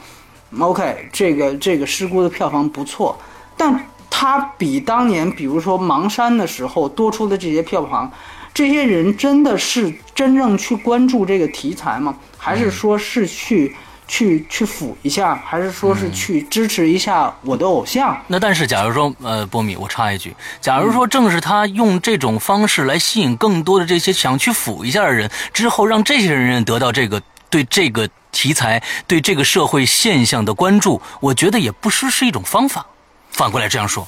[0.57, 3.15] ，OK，这个这个《失孤》的票房不错，
[3.55, 8.11] 但它比当年比如说《盲山》的时候多出的这些票房，
[8.51, 12.18] 这些人真的是真正去关注这个题材吗？
[12.36, 13.76] 还是说是去？
[14.08, 18.18] 去去辅一下，还是说是去支持一下我的偶像？
[18.28, 32.86] 那但是，假如说，呃，波米，我插一句，假如说正是他用这种方式来吸引更多的这些想去辅一下的人，之后让这些人得到这个对这个题材、对这个社会现象的关注，我觉得也不失是一种方法。
[33.32, 34.08] 反过来这样说，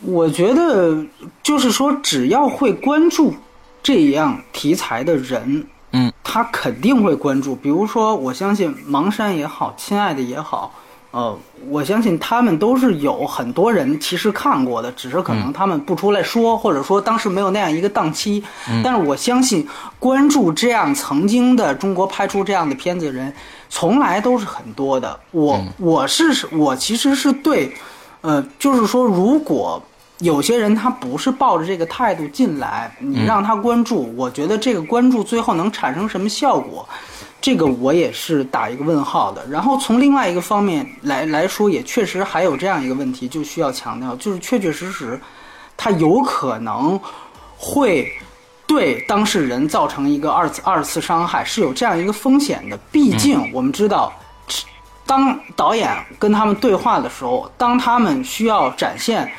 [0.00, 1.04] 我觉得
[1.42, 3.34] 就是说，只要会关注
[3.82, 5.66] 这样题材的人。
[5.92, 7.54] 嗯，他肯定会关注。
[7.54, 10.72] 比如说，我相信盲山也好，亲爱的也好，
[11.10, 11.38] 呃，
[11.68, 18.42] 我相信他们都是有很多人其实看过的，只是可能他们不出来说，或者说当时没有那样一个档期。
[18.82, 19.66] 但是我相信，
[19.98, 23.32] 关注这样曾经的中国拍出这样的片子的人，
[23.68, 25.18] 从来都是很多的。
[25.30, 27.72] 我我是我其实是对，
[28.22, 29.82] 呃，就是说如果。
[30.22, 36.88] 有些人他不是抱着这个态度进来，你让他关注，我觉得这个关注最后能产生什么效果，
[37.40, 39.44] 这个我也是打一个问号的。
[39.50, 45.20] 然后从另外一个方面来来说，也确实还有这样一个问题，就需要强调，就是确确实实，
[45.76, 46.98] 他有可能
[47.56, 48.12] 会
[48.64, 52.78] 对当事人造成一个二次二次伤害，是有这样一个风险的。
[52.92, 54.12] 毕竟我们知道。
[55.04, 59.30] 当导演跟他们对话的时候，当他们需要展现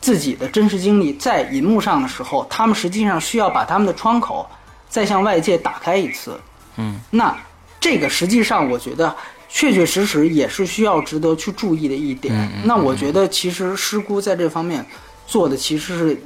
[0.00, 4.48] 自己的真实经历在银幕上的时候，他们实际上需要把他们的窗口
[4.88, 6.38] 再向外界打开一次。
[6.76, 7.36] 嗯，那
[7.78, 9.14] 这个实际上我觉得
[9.48, 12.34] 确确实实也是需要值得去注意的一点。
[12.34, 14.84] 嗯那我觉得其实师姑在这方面
[15.26, 16.22] 做的其实是。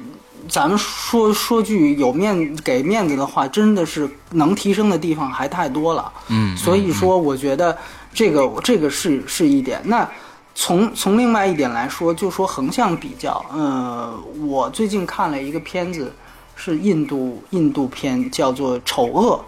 [0.46, 6.12] 咱们说说句有面给面子的话，真的是能提升的地方还太多了。
[6.28, 7.74] 嗯，所以说，我觉得
[8.12, 9.80] 这个这个是是一点。
[9.84, 10.06] 那
[10.54, 14.14] 从从另外一点来说，就说横向比较，呃，
[14.46, 16.12] 我最近看了一个片子，
[16.54, 19.44] 是印度印度片，叫做《丑恶》，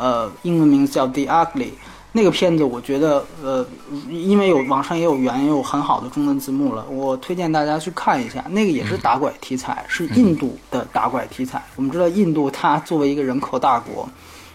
[0.00, 1.64] 呃，英文名字叫《The Ugly》。
[2.12, 3.66] 那个片子我觉得，呃，
[4.08, 8.42] 因为有网上也有原也有很好的中文字幕了，我推荐大家去看一下。
[8.48, 11.62] 那个也是打拐题材，是印度的打拐题材。
[11.76, 14.08] 我们知道，印度它作为一个人口大国，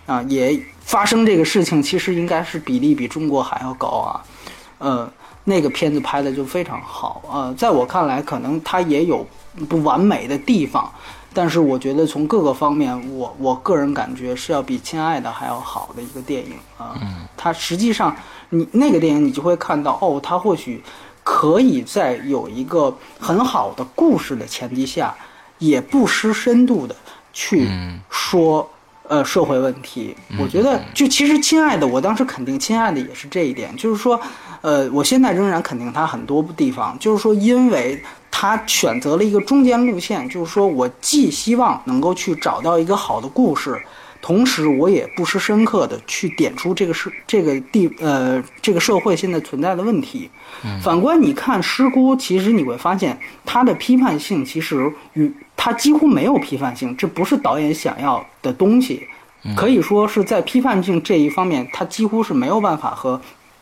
[0.07, 4.25] 啊，也发生这个事情，其实应该是比例比中国还要高啊。
[4.79, 5.07] 呃，
[5.43, 9.25] 那个片子拍的就非常好，呃，在我看来，可能它也有
[9.67, 10.91] 不完美的地方。
[11.33, 16.93] 但是我觉得从各个方面，我我个人感觉是要比《亲爱的》还要好的一个电影啊。
[17.01, 18.13] 嗯，它实际上，
[18.49, 20.83] 你那个电影你就会看到，哦，它或许
[21.23, 25.15] 可以在有一个很好的故事的前提下，
[25.57, 26.93] 也不失深度的
[27.31, 27.69] 去
[28.09, 28.69] 说
[29.07, 30.13] 呃社会问题。
[30.37, 34.19] 我觉得，就其实《亲爱的》，我当时肯定《亲爱的》也是这一点，就是说，
[34.61, 38.01] 呃，我现在仍然肯定他很多地方，就是说，因为。
[38.33, 43.79] 他选择了一个中间路线，就是说我既希望能够去找到一个好的故事，
[44.21, 50.29] 同时我也不失深刻的去点出这个是这个地呃这个社会现在存在的问题。
[50.81, 59.05] 反观你看《师姑》，其实你会发现它的批判性其实与它几乎没有批判性，这不是导演想要的东西。
[59.55, 63.19] 可以说是在批判性这一方面，它几乎是没有办法和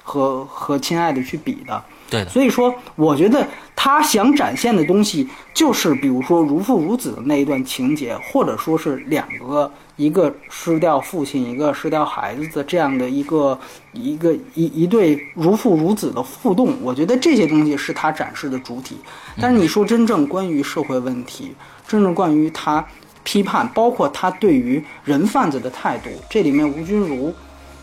[0.10, 1.84] 和和《亲爱的》去比的。
[2.10, 13.60] 对的，所以说，我觉得他想展现的东西，就是比如说如父如子的那一段情节，或者说是两个一个失掉父亲，一个失掉孩子的这样的一个
[13.94, 16.76] 一个一一对如父如子的互动。
[16.82, 18.98] 我觉得这些东西是他展示的主体。
[19.40, 21.54] 但是你说真正关于社会问题，
[21.88, 22.84] 真正关于他
[23.24, 27.32] 批判，包括他对于人贩子的态度，这里面吴君如，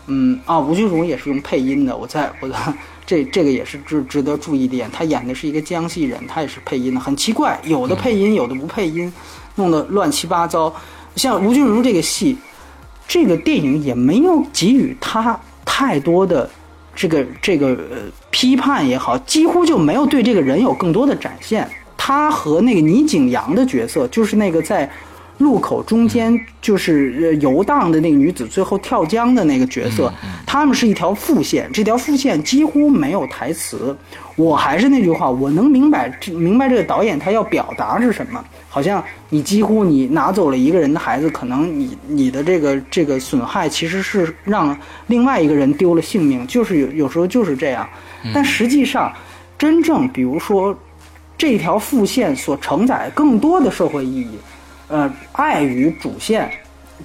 [0.07, 2.55] 嗯啊，吴君如也是用配音的，我在我的。
[3.05, 9.09] 这这个也是值值得注意的点，他演的是一个江西人，他也是配音的，很奇怪，有的配音，有的不配音，
[9.55, 10.75] 弄得乱七八糟。
[11.15, 12.37] 像吴君如这个戏，
[13.07, 16.49] 这个电影也没有给予他太多的
[16.93, 17.97] 这个这个呃
[18.29, 21.65] 批判也好，几乎就没有对这个人有更多的展现。
[21.95, 24.89] 他和那个倪景阳的角色，就是那个在。
[25.39, 30.11] 路口中间就是游荡的那个女子，最后跳江的那个角色，
[30.45, 33.95] 他们是一条副线，这条副线几乎没有台词。
[34.35, 38.43] 我还是那句话，我能明白明白这个导演他要表达是什么。
[38.69, 44.77] 好像你几乎你拿走了一个人的孩子，可能你你的这个这个损害其实是让
[45.07, 47.87] 另外一个人丢了性命，就是有有时候就是这样。
[48.33, 49.11] 但实际上，
[49.57, 50.77] 真正比如说
[51.35, 54.29] 这条副线所承载更多的社会意义。
[54.89, 56.49] 呃，碍于主线，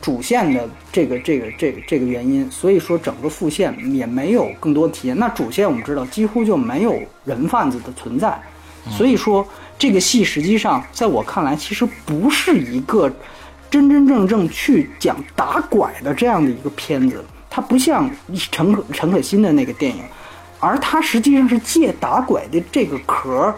[0.01, 5.19] 主线的这个这个这个这个原因，所以说整个副线也没有更多体验。
[5.19, 8.41] 那主线我们知道几乎就没有人贩子的存在，
[8.89, 9.45] 所以说
[9.77, 13.11] 这个戏实际上在我看来，其实不是一个
[13.69, 18.09] 真真正正去讲打拐的这样的一个片子，它不像
[18.53, 20.05] 陈可陈可辛的那个电影，
[20.61, 23.53] 而它实际上是借打拐的这个壳。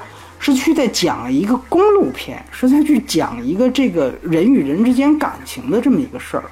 [0.45, 6.45] 是去在讲一个公路片，是在去讲一个这个人与人之间感情的这么一个事儿，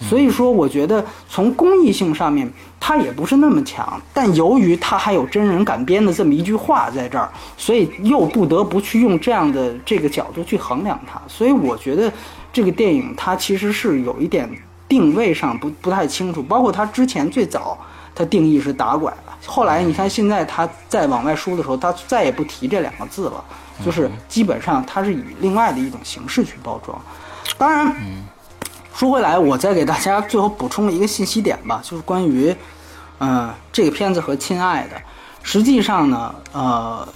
[0.00, 7.28] 所以说我觉得从公益性上面它也不是那么强，但由于它还有真人改编的这么一句话在这儿，
[7.58, 12.10] 所以又不得不去用这样的这个角度去衡量它，所以我觉得
[12.50, 14.48] 这个电影它其实是有一点
[14.88, 17.78] 定位上不不太清楚，包括它之前最早
[18.16, 19.38] 它定义是打拐了。
[19.44, 23.44] 后来你看，现在他在往外输的时候，他再也不提这两个字了，
[23.84, 27.00] 就是基本上他是以另外的一种形式去包装。
[27.56, 27.94] 当然，
[28.92, 32.56] 说回来，我再给大家最后补充一个信息点吧，就是关于，
[33.18, 34.96] 呃，这个片子和《亲爱的》，
[35.42, 37.06] 实际上呢，呃，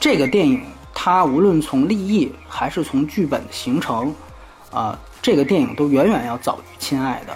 [0.00, 4.12] 这个电影它无论从立意还是从剧本的形成，
[4.72, 7.32] 啊，这个电影都远远要早于《亲爱的》，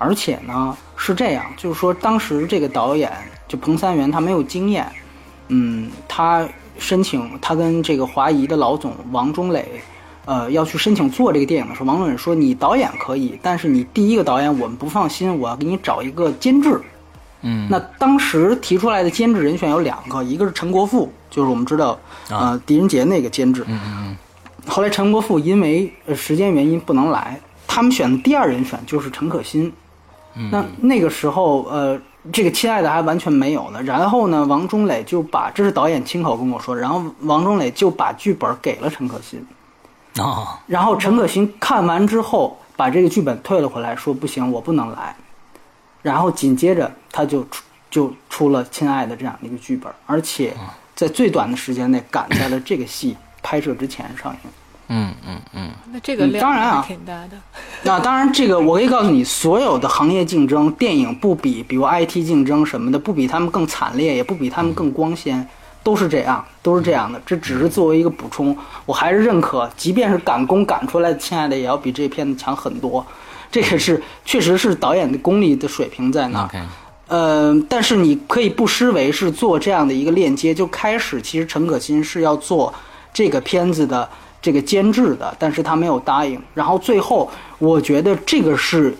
[0.00, 3.12] 而且呢是这样，就是说当时这个导演。
[3.50, 4.86] 就彭三元他没有经验，
[5.48, 6.48] 嗯，他
[6.78, 9.82] 申请他跟这个华谊的老总王中磊，
[10.24, 16.80] 呃，要去申请做这个电影的时候，王中磊说你导演可以，但是你第一个导演我们不放心，我要给你找一个监制，
[17.42, 21.98] 嗯，那当时提出来的监制人选有两个，一个是陈国富，就是我们知道，
[22.28, 23.64] 啊呃，狄仁杰那个监制。
[23.66, 24.16] 嗯嗯
[24.68, 29.72] 后来陈国富因为呃时间原因不能来，他们选的第二人选就是陈可辛。
[30.34, 32.00] 嗯那那个时候，呃，
[32.32, 33.82] 这个亲爱的还完全没有呢。
[33.82, 39.38] 然后呢，王中磊就把这是导演亲口跟我说，然后王中磊就把剧本给了陈可辛。
[39.40, 45.14] 嗯啊然后陈可辛看完之后，把这个剧本退了回来，说不行，我不能来。
[46.02, 50.52] 然后紧接着他就出就出了《亲爱的》这样的一个剧本，而且
[50.96, 54.50] 在最短的时间内赶在了这个戏拍摄之前上映。
[54.92, 57.30] 嗯嗯嗯那这个当然啊挺大的。
[57.82, 65.46] 那当然，这个我可以告诉你，所有的行业竞争，电影不比，比如 IT 竞争什么的，不比他们更惨烈，也不比他们更光鲜，
[65.82, 67.20] 都是这样，都是这样的。
[67.24, 73.04] 这只是作为一个补充，我还是认可，即便是赶工赶出来的《亲爱的》，也要比这片子强很多。
[73.50, 76.44] 这个是确实是导演的功力的水平在那儿。
[76.44, 76.58] ，OK，
[77.08, 80.54] 呃，但是你可以不失为是做这样的一个链接。
[80.54, 82.72] 就开始，其实陈可辛是要做
[83.12, 84.08] 这个片子的
[84.42, 86.40] 这个监制的，但是他没有答应。
[86.54, 88.96] 然后最后，我觉得这个是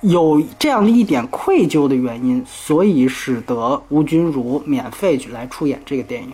[0.00, 6.30] 有这样的一点愧疚的原因，所以使得吴君如免费去来出演这个电影。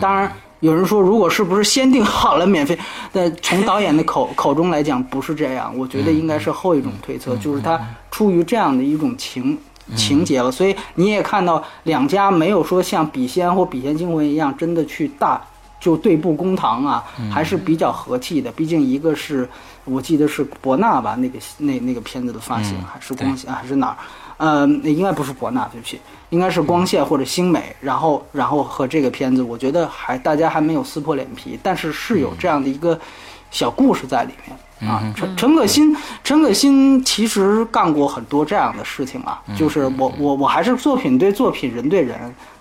[0.00, 2.78] 当然，有人说，如果是不是先定好了免费？
[3.10, 5.76] 但从导演的口口中来讲，不是这样。
[5.76, 9.58] 我觉得应该是后一种推测，就是他出于这样的一种情
[9.96, 10.52] 情节了。
[10.52, 15.42] 所以你也看到两家没有说像《笔仙》或《笔仙惊魂》一样，真的去大
[15.82, 18.52] 就对簿公堂啊，还是比较和气的。
[18.52, 19.48] 毕竟一个是
[19.84, 23.96] 我记得是博纳吧，那个那那个片子的发行、嗯还是光线还是哪儿？
[24.36, 27.74] 呃，应该不是博纳，对不起，应该是光线或者星美。
[27.80, 32.96] 然后，然后和这个片子，我觉得还大家还没有撕破脸皮，但是是有这样的一个
[33.50, 35.02] 小故事在里面啊。
[35.16, 42.16] 陈陈可辛，陈可辛其实干过很多这样的事情啊，就是我我我还是作品对作品，人对人，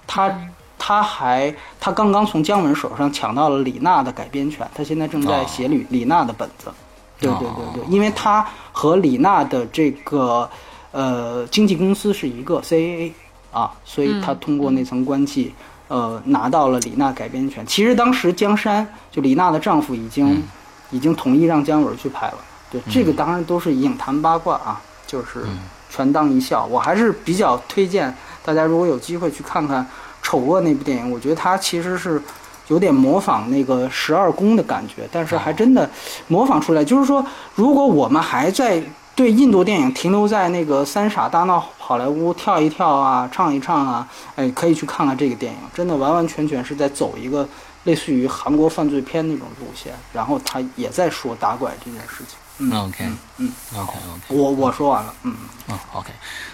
[0.08, 0.36] 他。
[0.84, 6.72] 他还，他刚刚从姜文手上抢到了李娜的改编权，他现在正在写李李娜的本子。
[7.20, 10.50] 对对对对，因为他和李娜的这个
[10.92, 13.12] 呃经纪公司是一个 CAA
[13.52, 15.54] 啊，所以他通过那层关系，
[15.88, 17.64] 呃，拿到了李娜改编权。
[17.68, 20.42] 其实当时江山就李娜的丈夫已经、
[20.90, 22.38] 已经同意让姜文去拍了。
[22.72, 25.46] 对，这个当然都是影坛八卦啊，就是
[25.92, 26.66] 权当一笑。
[26.66, 28.12] 我还是比较推荐
[28.44, 29.84] 大家，如果有机会去看看
[30.22, 32.22] 《丑恶》那部电影，我觉得它其实是
[32.68, 35.90] 有点模仿那个十二宫的感觉，但是还真的
[36.28, 36.84] 模仿出来。
[36.84, 38.82] 就是说，如果我们还在
[39.14, 47.48] 对印度电影停留在那个三傻大闹好莱坞跳一跳啊、唱一唱啊，哎，可以去看看这个电影，真的完完全全是在走一个
[47.84, 52.38] 类似于韩国犯罪片那种路线，然后他也在说打拐这件事情。
[52.60, 53.06] 嗯那 OK，
[53.38, 55.36] 嗯，OK OK，我我说完了，嗯
[55.68, 56.12] 嗯，OK。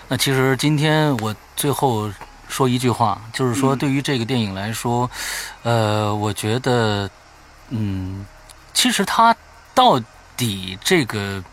[0.07, 2.09] 那其实今天我最后
[2.47, 5.09] 说一句话，就是说嗯对于这个电影来说，
[5.63, 7.09] 呃，我觉得，
[7.69, 8.25] 嗯，
[8.73, 9.35] 其实它
[9.73, 9.99] 到
[10.35, 11.43] 底这个，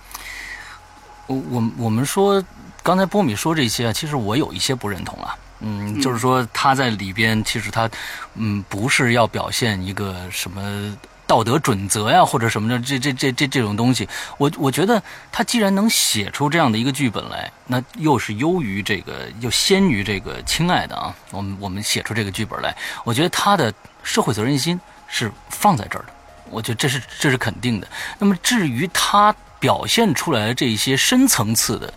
[1.27, 2.43] 我我我们说
[2.83, 5.37] 刚才波米说这些啊，其实我有一些不认同啊。
[5.61, 7.89] 嗯，就是说他在里边，其实他，
[8.35, 10.95] 嗯，不是要表现一个什么
[11.27, 14.09] 道德准则呀，或者什么的，这这这这这种东西。
[14.37, 15.03] 我我觉得
[15.33, 21.15] 他既然能写出这样的一个剧本来，那又是优于这个，又先于这个亲爱的啊。
[21.31, 23.73] 我们我们写出这个剧本来，我觉得他的
[24.03, 26.13] 社会责任心是放在这儿的，
[26.51, 27.89] 我觉得这是这是肯定的。
[28.19, 31.93] 那么至于他表现出来的这一些深层次的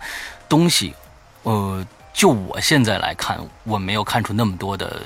[0.48, 0.96] 东西，
[1.44, 5.02] 呃，就我现在来看，我没有看出那么多的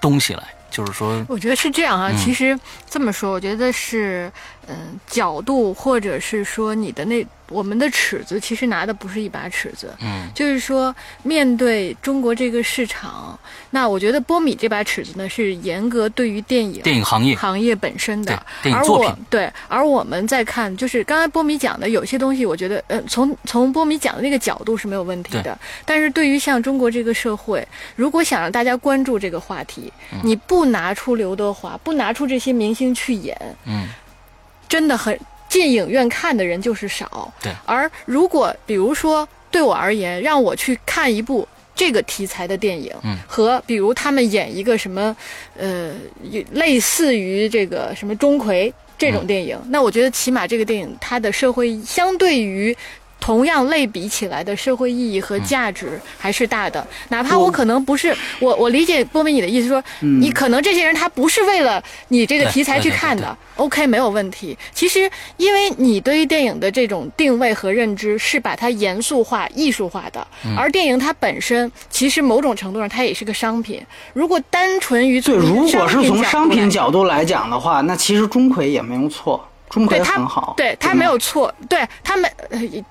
[0.00, 0.42] 东西来，
[0.76, 2.16] 就是说，我觉得是这样啊，嗯。
[2.18, 2.58] 其实
[2.90, 4.30] 这么说，我觉得是，
[4.68, 10.28] 嗯，角度或者是说你的那我们的尺子，其实拿的不是一把尺子，嗯。
[10.34, 13.38] 就是说面对中国这个市场，
[13.70, 25.42] 那我觉得波米这把尺子呢是严格对于电影电影行业，行业本身的，而对电影作品我对，而我们在看，就是刚才波米讲的有些东西，我觉得，呃，从从波米讲的那个角度是没有问题对。
[25.42, 25.56] 的。
[25.84, 30.18] 但是对于像中国这个社会，如果想让大家关注这个话题，嗯。
[30.24, 33.86] 你不拿出刘德华，不拿出这些明星去演，嗯
[34.68, 37.32] 真的很进影院看的人就是少。
[37.42, 45.16] 对而如果比如说对我而言，让我去看一部这个题材的电影，嗯和比如他们演一个什么，
[45.56, 45.94] 呃，
[46.52, 52.76] 类似于这个什么钟馗这种电影，那我觉得起码这个电影它的社会相对于。
[53.20, 56.86] 同样类比起来的社会意义和价值还是大的。
[57.08, 64.56] 哪怕我可能不是我，我理解波米你的意思说，你可能这些人他不是为了你这个题材去看的，OK 没有问题。
[64.72, 70.26] 其实因为你对于电影的这种定位和认知是把它严肃化、艺术化的，
[70.56, 73.84] 而电影它本身其实某种程度上它也是个商品。
[74.14, 79.44] 如果单纯于对，如果是从商品角角度来讲的话，那其实钟馗也没有错。
[79.68, 82.30] 钟馗很好，对他没有错，对他们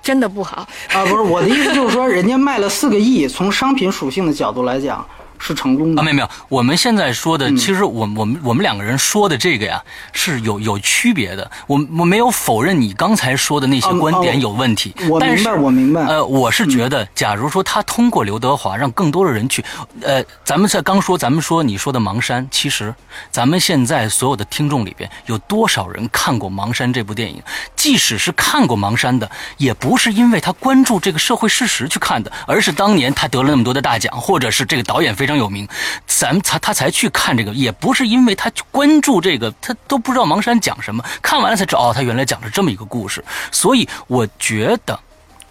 [0.02, 1.04] 真的不好啊！
[1.06, 5.04] 不是我的意思，就是说人家卖了四个亿，从商品属性的角度来讲。
[5.38, 6.04] 是成功的啊！
[6.04, 9.82] 没有没有，我们现在说的，其实我我们我们两个人说的这个呀，
[10.12, 11.50] 是有有区别的。
[11.66, 16.02] 我我没有否认你刚才说的那些观点有问题，我明白，我明白。
[16.06, 19.62] 呃，我是觉得，假如说他通过刘德华让更多的人去，
[20.00, 22.94] 呃，咱们在刚说，咱们说你说的《盲山》，其实
[23.30, 27.42] 咱们现在所有的听众里边有多少人看过《盲山》这部电影？
[27.76, 35.25] 即使是看过《盲山》的，也不是因为他关注这个社会事实去看的，而是当年他得了那么多的大奖，或者是这个导演非。
[35.26, 35.66] 非常有名，
[36.06, 43.24] 咱们他他才去看这个，也不是因为他关注这个，他都不知道《盲山》讲什么，看完了才知道，哦，他原来讲了这么一个故事。
[43.50, 44.96] 所以我觉得，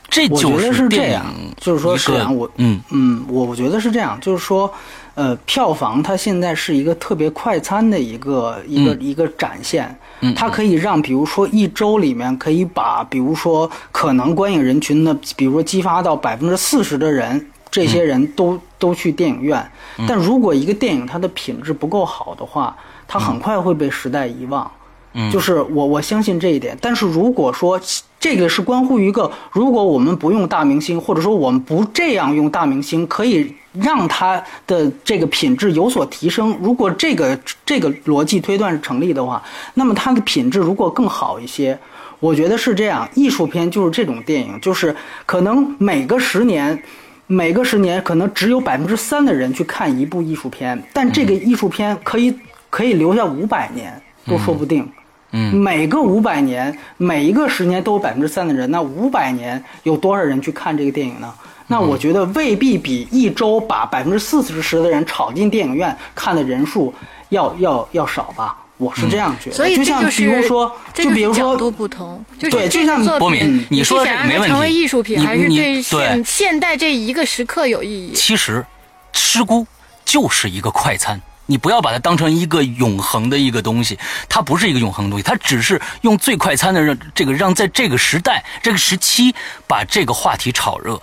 [0.09, 1.25] 这就是这样，
[1.57, 2.79] 就是说，是啊，我嗯。
[2.91, 4.73] 嗯，我我觉得是这样，就是说，
[5.15, 9.93] 呃，票房它现在是一个特别快餐的一个一个一个展现，
[10.37, 17.45] 它可以让比如说一周里面可以把比如说可能观影人群的，比如说激发到百分之四十的人。
[17.75, 19.69] 这些人都都去电影院，
[20.07, 22.73] 但如果一个电影它的品质不够好的话，
[23.05, 24.71] 它很快会被时代遗忘。
[25.11, 26.77] 嗯，就是我我相信这一点。
[26.79, 27.77] 但是如果说
[28.17, 36.57] 这个是关乎于一个，如果我们不用大明星，或者说我们不这样用大明星，可以让他的这个品质有所提升。
[36.61, 39.43] 如果这个这个逻辑推断是成立的话，
[39.73, 41.77] 那么它的品质如果更好一些，
[42.21, 43.05] 我觉得是这样。
[43.15, 44.95] 艺术片就是这种电影，就是
[45.25, 46.81] 可能每个十年。
[47.27, 52.33] 每个十年可能只有百分之三的人去看一部艺术片，但这个艺术片可以
[52.69, 54.87] 可以留下五百年都说不定。
[55.31, 61.33] 嗯，每个五百年，每一个十年都有百分之三的人，那五百年有多少人去看这个电影呢？
[61.67, 66.93] 那我觉得未必比一周把百分之四十的人炒进电影院看的人数
[67.29, 68.55] 要要要少吧。
[68.77, 74.49] 我是这样觉得，所以就像比如说，就比如说角度不同，对，就像波敏，你说没问题。
[74.49, 78.13] 成为艺术品，还是对现现代这一个时刻有意义？
[78.13, 78.65] 其实，
[79.17, 79.61] 《失孤》
[80.03, 83.97] 就是一个快餐，你不要把它当成一个永恒的一个东西，
[84.27, 89.33] 它不是一个永恒的东西，它只是用最快餐的让这个让在这个时代、这个时期
[89.67, 91.01] 把这个话题炒热，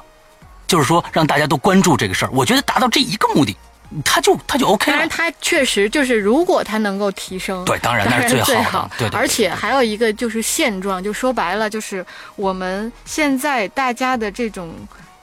[0.66, 2.30] 就是说让大家都关注这个事儿。
[2.34, 3.56] 我觉得达到这一个目的。
[4.04, 9.18] 他就他就 OK 了，当然他确实就是，如果他能够提升，对，当然那是最好的，对。
[9.18, 12.04] 而且还有一个就是现状，就说白了就是
[12.36, 14.74] 我们现在大家的这种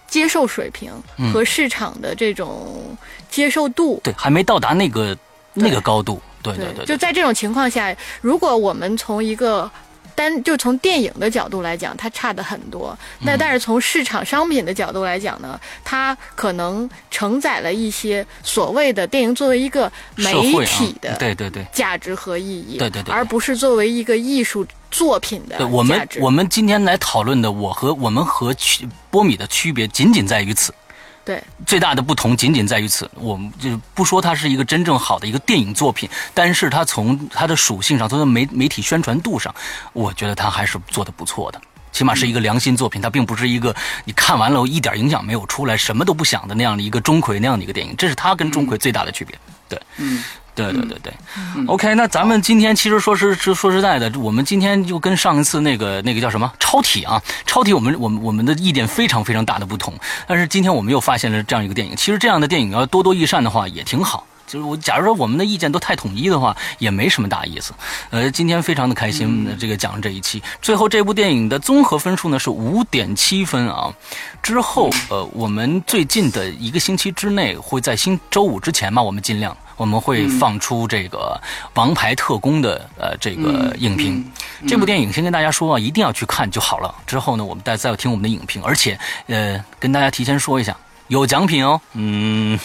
[0.07, 0.91] 接受水平
[1.33, 2.97] 和市场的这种
[3.29, 5.17] 接受度，对，还没到达那个
[5.53, 6.85] 那个高度，对对对。
[6.85, 9.69] 就在这种情况下，如果我们从一个。
[10.15, 12.97] 单就从电影的角度来讲，它差的很多。
[13.21, 20.33] 那但是从市场商品的角度来讲呢，它可能承载了一些所谓的电影作为一个媒
[20.65, 25.67] 体的对对对价值和意义，对对对，而不是作为一个艺术作品的。
[25.67, 30.73] 我们我们今天来讨论的，我和我们和区波米的区别，仅仅在于此。
[31.29, 33.07] 对，最大的不同仅仅在于此。
[33.13, 39.53] 我们就不说它是一个真正好的一个电影作品，但是它从它的属性上，从它媒媒体宣传度上，
[39.93, 41.61] 我觉得它还是做的不错的。
[41.91, 43.75] 起码是一个良心作品，它并不是一个
[44.05, 47.95] 你看完了一点影响没有出来，什么都不想的那样的一个钟馗那样的一个电影。
[47.95, 49.37] 这是它跟钟馗最大的区别。
[49.67, 50.23] 对，嗯。
[50.59, 51.13] 对对对对
[51.67, 59.93] ，OK，那咱们今天其实说是是说实在的，我们今天就跟上一次那个那个叫什么超体啊，超体我们我们我们的意见非常非常大的不同，
[60.27, 64.25] 但是今天我们又发现了这样一个电影，其实这样的电影要多多益善的话也挺好。
[64.45, 67.71] 就是我假如说我们的意见都太统一的话，也没什么大意思。
[68.09, 73.93] 呃，今天非常的开心，这个讲这一期，最后这部电影的综合分数呢是五点七分啊。
[74.41, 79.55] 之后呃，我们最近的一个星期之内会在星周五之前吧，我们尽量。
[79.79, 81.39] 我们会放出这个
[81.73, 84.29] 《王牌特工》的呃这个影评，
[84.67, 86.93] 这部电影先跟大家说啊，一定要去看就好了。
[87.07, 90.75] 之后呢，我们再再听我们的影评，而且呃跟大家提前说一下，
[91.07, 91.79] 有奖品哦。
[91.93, 92.59] 嗯，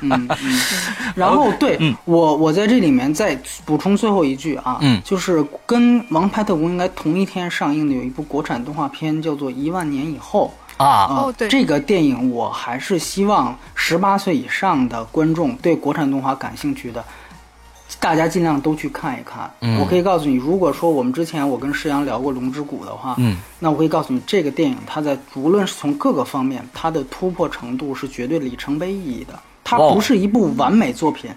[0.00, 0.28] 嗯，
[1.16, 10.54] 然后对我我在这里面再补充最后一句啊，嗯，就是跟《王牌特工》应该同一天上映的有一部国产动画片，叫做《一万年以后》。
[10.80, 17.04] 啊哦，对，这个电影我还是希望十八岁以上的观众对国产动画感兴趣的，
[17.98, 19.50] 大家尽量都去看一看。
[19.60, 19.78] 嗯。
[19.78, 29.38] 我可以告诉你，如果说我们之前我跟施阳聊过《龙之谷》的话，嗯，那我可以告诉你，这个电影它在无论是从各个方面，它的突破程度是绝对里程碑意义的。
[29.62, 31.30] 它不是一部完美作品，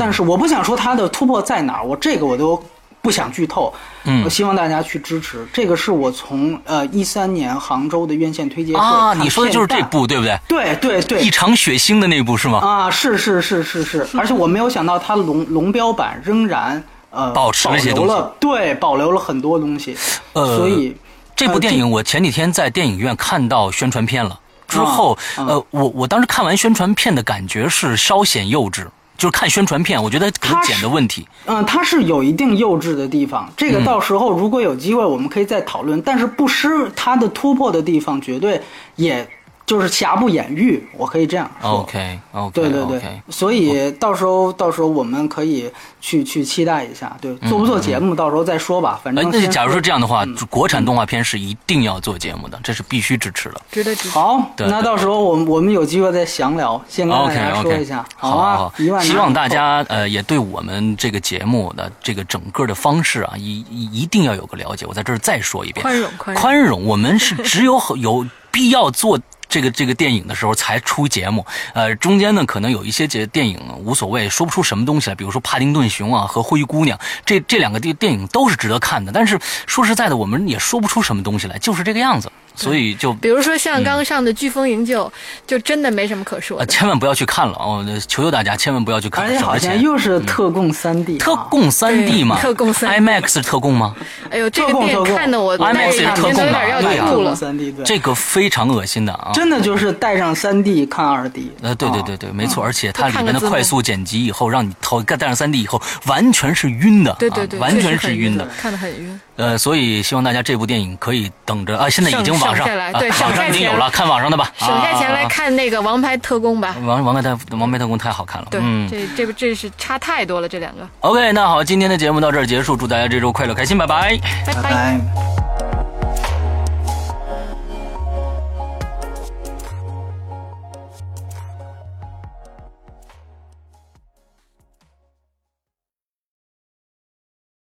[0.00, 2.60] 但是我不想说它的突破在哪儿，我这个我都
[3.06, 3.72] 不想剧透。
[4.08, 5.46] 嗯我希望大家去支持。
[5.52, 9.80] 这个是我从呃一三年杭州的院线推介会啊，你说的就是这？
[9.84, 10.38] 部对不对？
[10.48, 12.58] 对对对，异常血腥的那部是吗？
[12.58, 19.96] 啊，是是是是是， 而且我没有想到它龙龙标版仍然呃保持了些保留了，对，保留了很多东西，
[20.32, 20.96] 呃所以
[21.36, 28.86] 这部电影我前几天在电影院看到宣传片了，之后，呃，我我当时看完宣传片的感觉是稍显幼稚，
[29.16, 31.26] 就是看宣传片，我觉得可能它是剪的问题。
[31.46, 38.60] 嗯，它是有一定幼稚的地方，这嗯个到时候如果有机会我们可以再讨论，但是不失它的突破的地方，绝对
[38.96, 39.28] 也
[39.66, 41.80] 就是瑕不掩瑜，我可以这样说。
[41.80, 45.70] OK OK，对对对所以到时候到时候我们可以
[46.00, 53.60] 去去期待一下，对，做不做节目到时候再说吧，反呃正，先那假如说说这样的话，嗯国产动画片是一定要做节目的，这是必须支持的。
[53.70, 54.10] 值得支持。
[54.10, 64.86] 好，那到时候我们我们有机会再详聊，先跟大家说一下，好啊好，一万希望大家呃也对我们这个节目的这个整个的方式啊，一一一定要有个了解。
[64.86, 69.18] 我在这儿再说一遍，宽容宽容宽容，我们是只有 有必要做。
[69.48, 71.44] 这个这个电影的时候才出节目，
[71.74, 85.04] 呃，中间呢可能有一些节电影无所谓，说不出什么东西来，比如说《帕丁顿熊》啊和《灰姑娘》这这两个电电影都是值得看的，但是说实在的，我们也说不出什么东西来，就是这个样子，所以就比如说像刚上的《飓风营救》，
[85.46, 86.72] 就真的没什么可说呃的。
[86.72, 89.58] 千万不要去看了哦，求求大家千万不要去看，而且好。
[89.58, 93.94] 像又是特供三 D，特供三 D 嘛，特供 3D IMAX 是特供吗？
[94.30, 97.36] 哎呦，这个电影特供看的我 IMAX 是特供。
[97.36, 99.32] 三 D 对，这个非常恶心的啊！
[99.34, 108.46] 真的就是带上三 D 看二 D，呃，对对对啊对，没错，而且它里面的快速剪辑以后，让你头戴上三 D 以后，完全是晕的，对对对，啊完全是晕的。
[108.58, 109.20] 看的很晕。
[109.36, 112.66] 呃，所以希望大家这部电影可以等着啊，现在已经网上
[112.98, 115.28] 对 网上已经有了，看网上的吧，省下钱来啊。
[115.28, 116.74] 看那个《王牌特工》吧。
[116.84, 120.88] 王王牌特王牌特工太好看了，对，嗯这这这是差太多了，这两个。
[121.00, 124.18] ，OK，那好，今天的节目到这儿结束，祝大家这周快乐开心，拜拜。
[124.46, 125.45] 拜拜拜。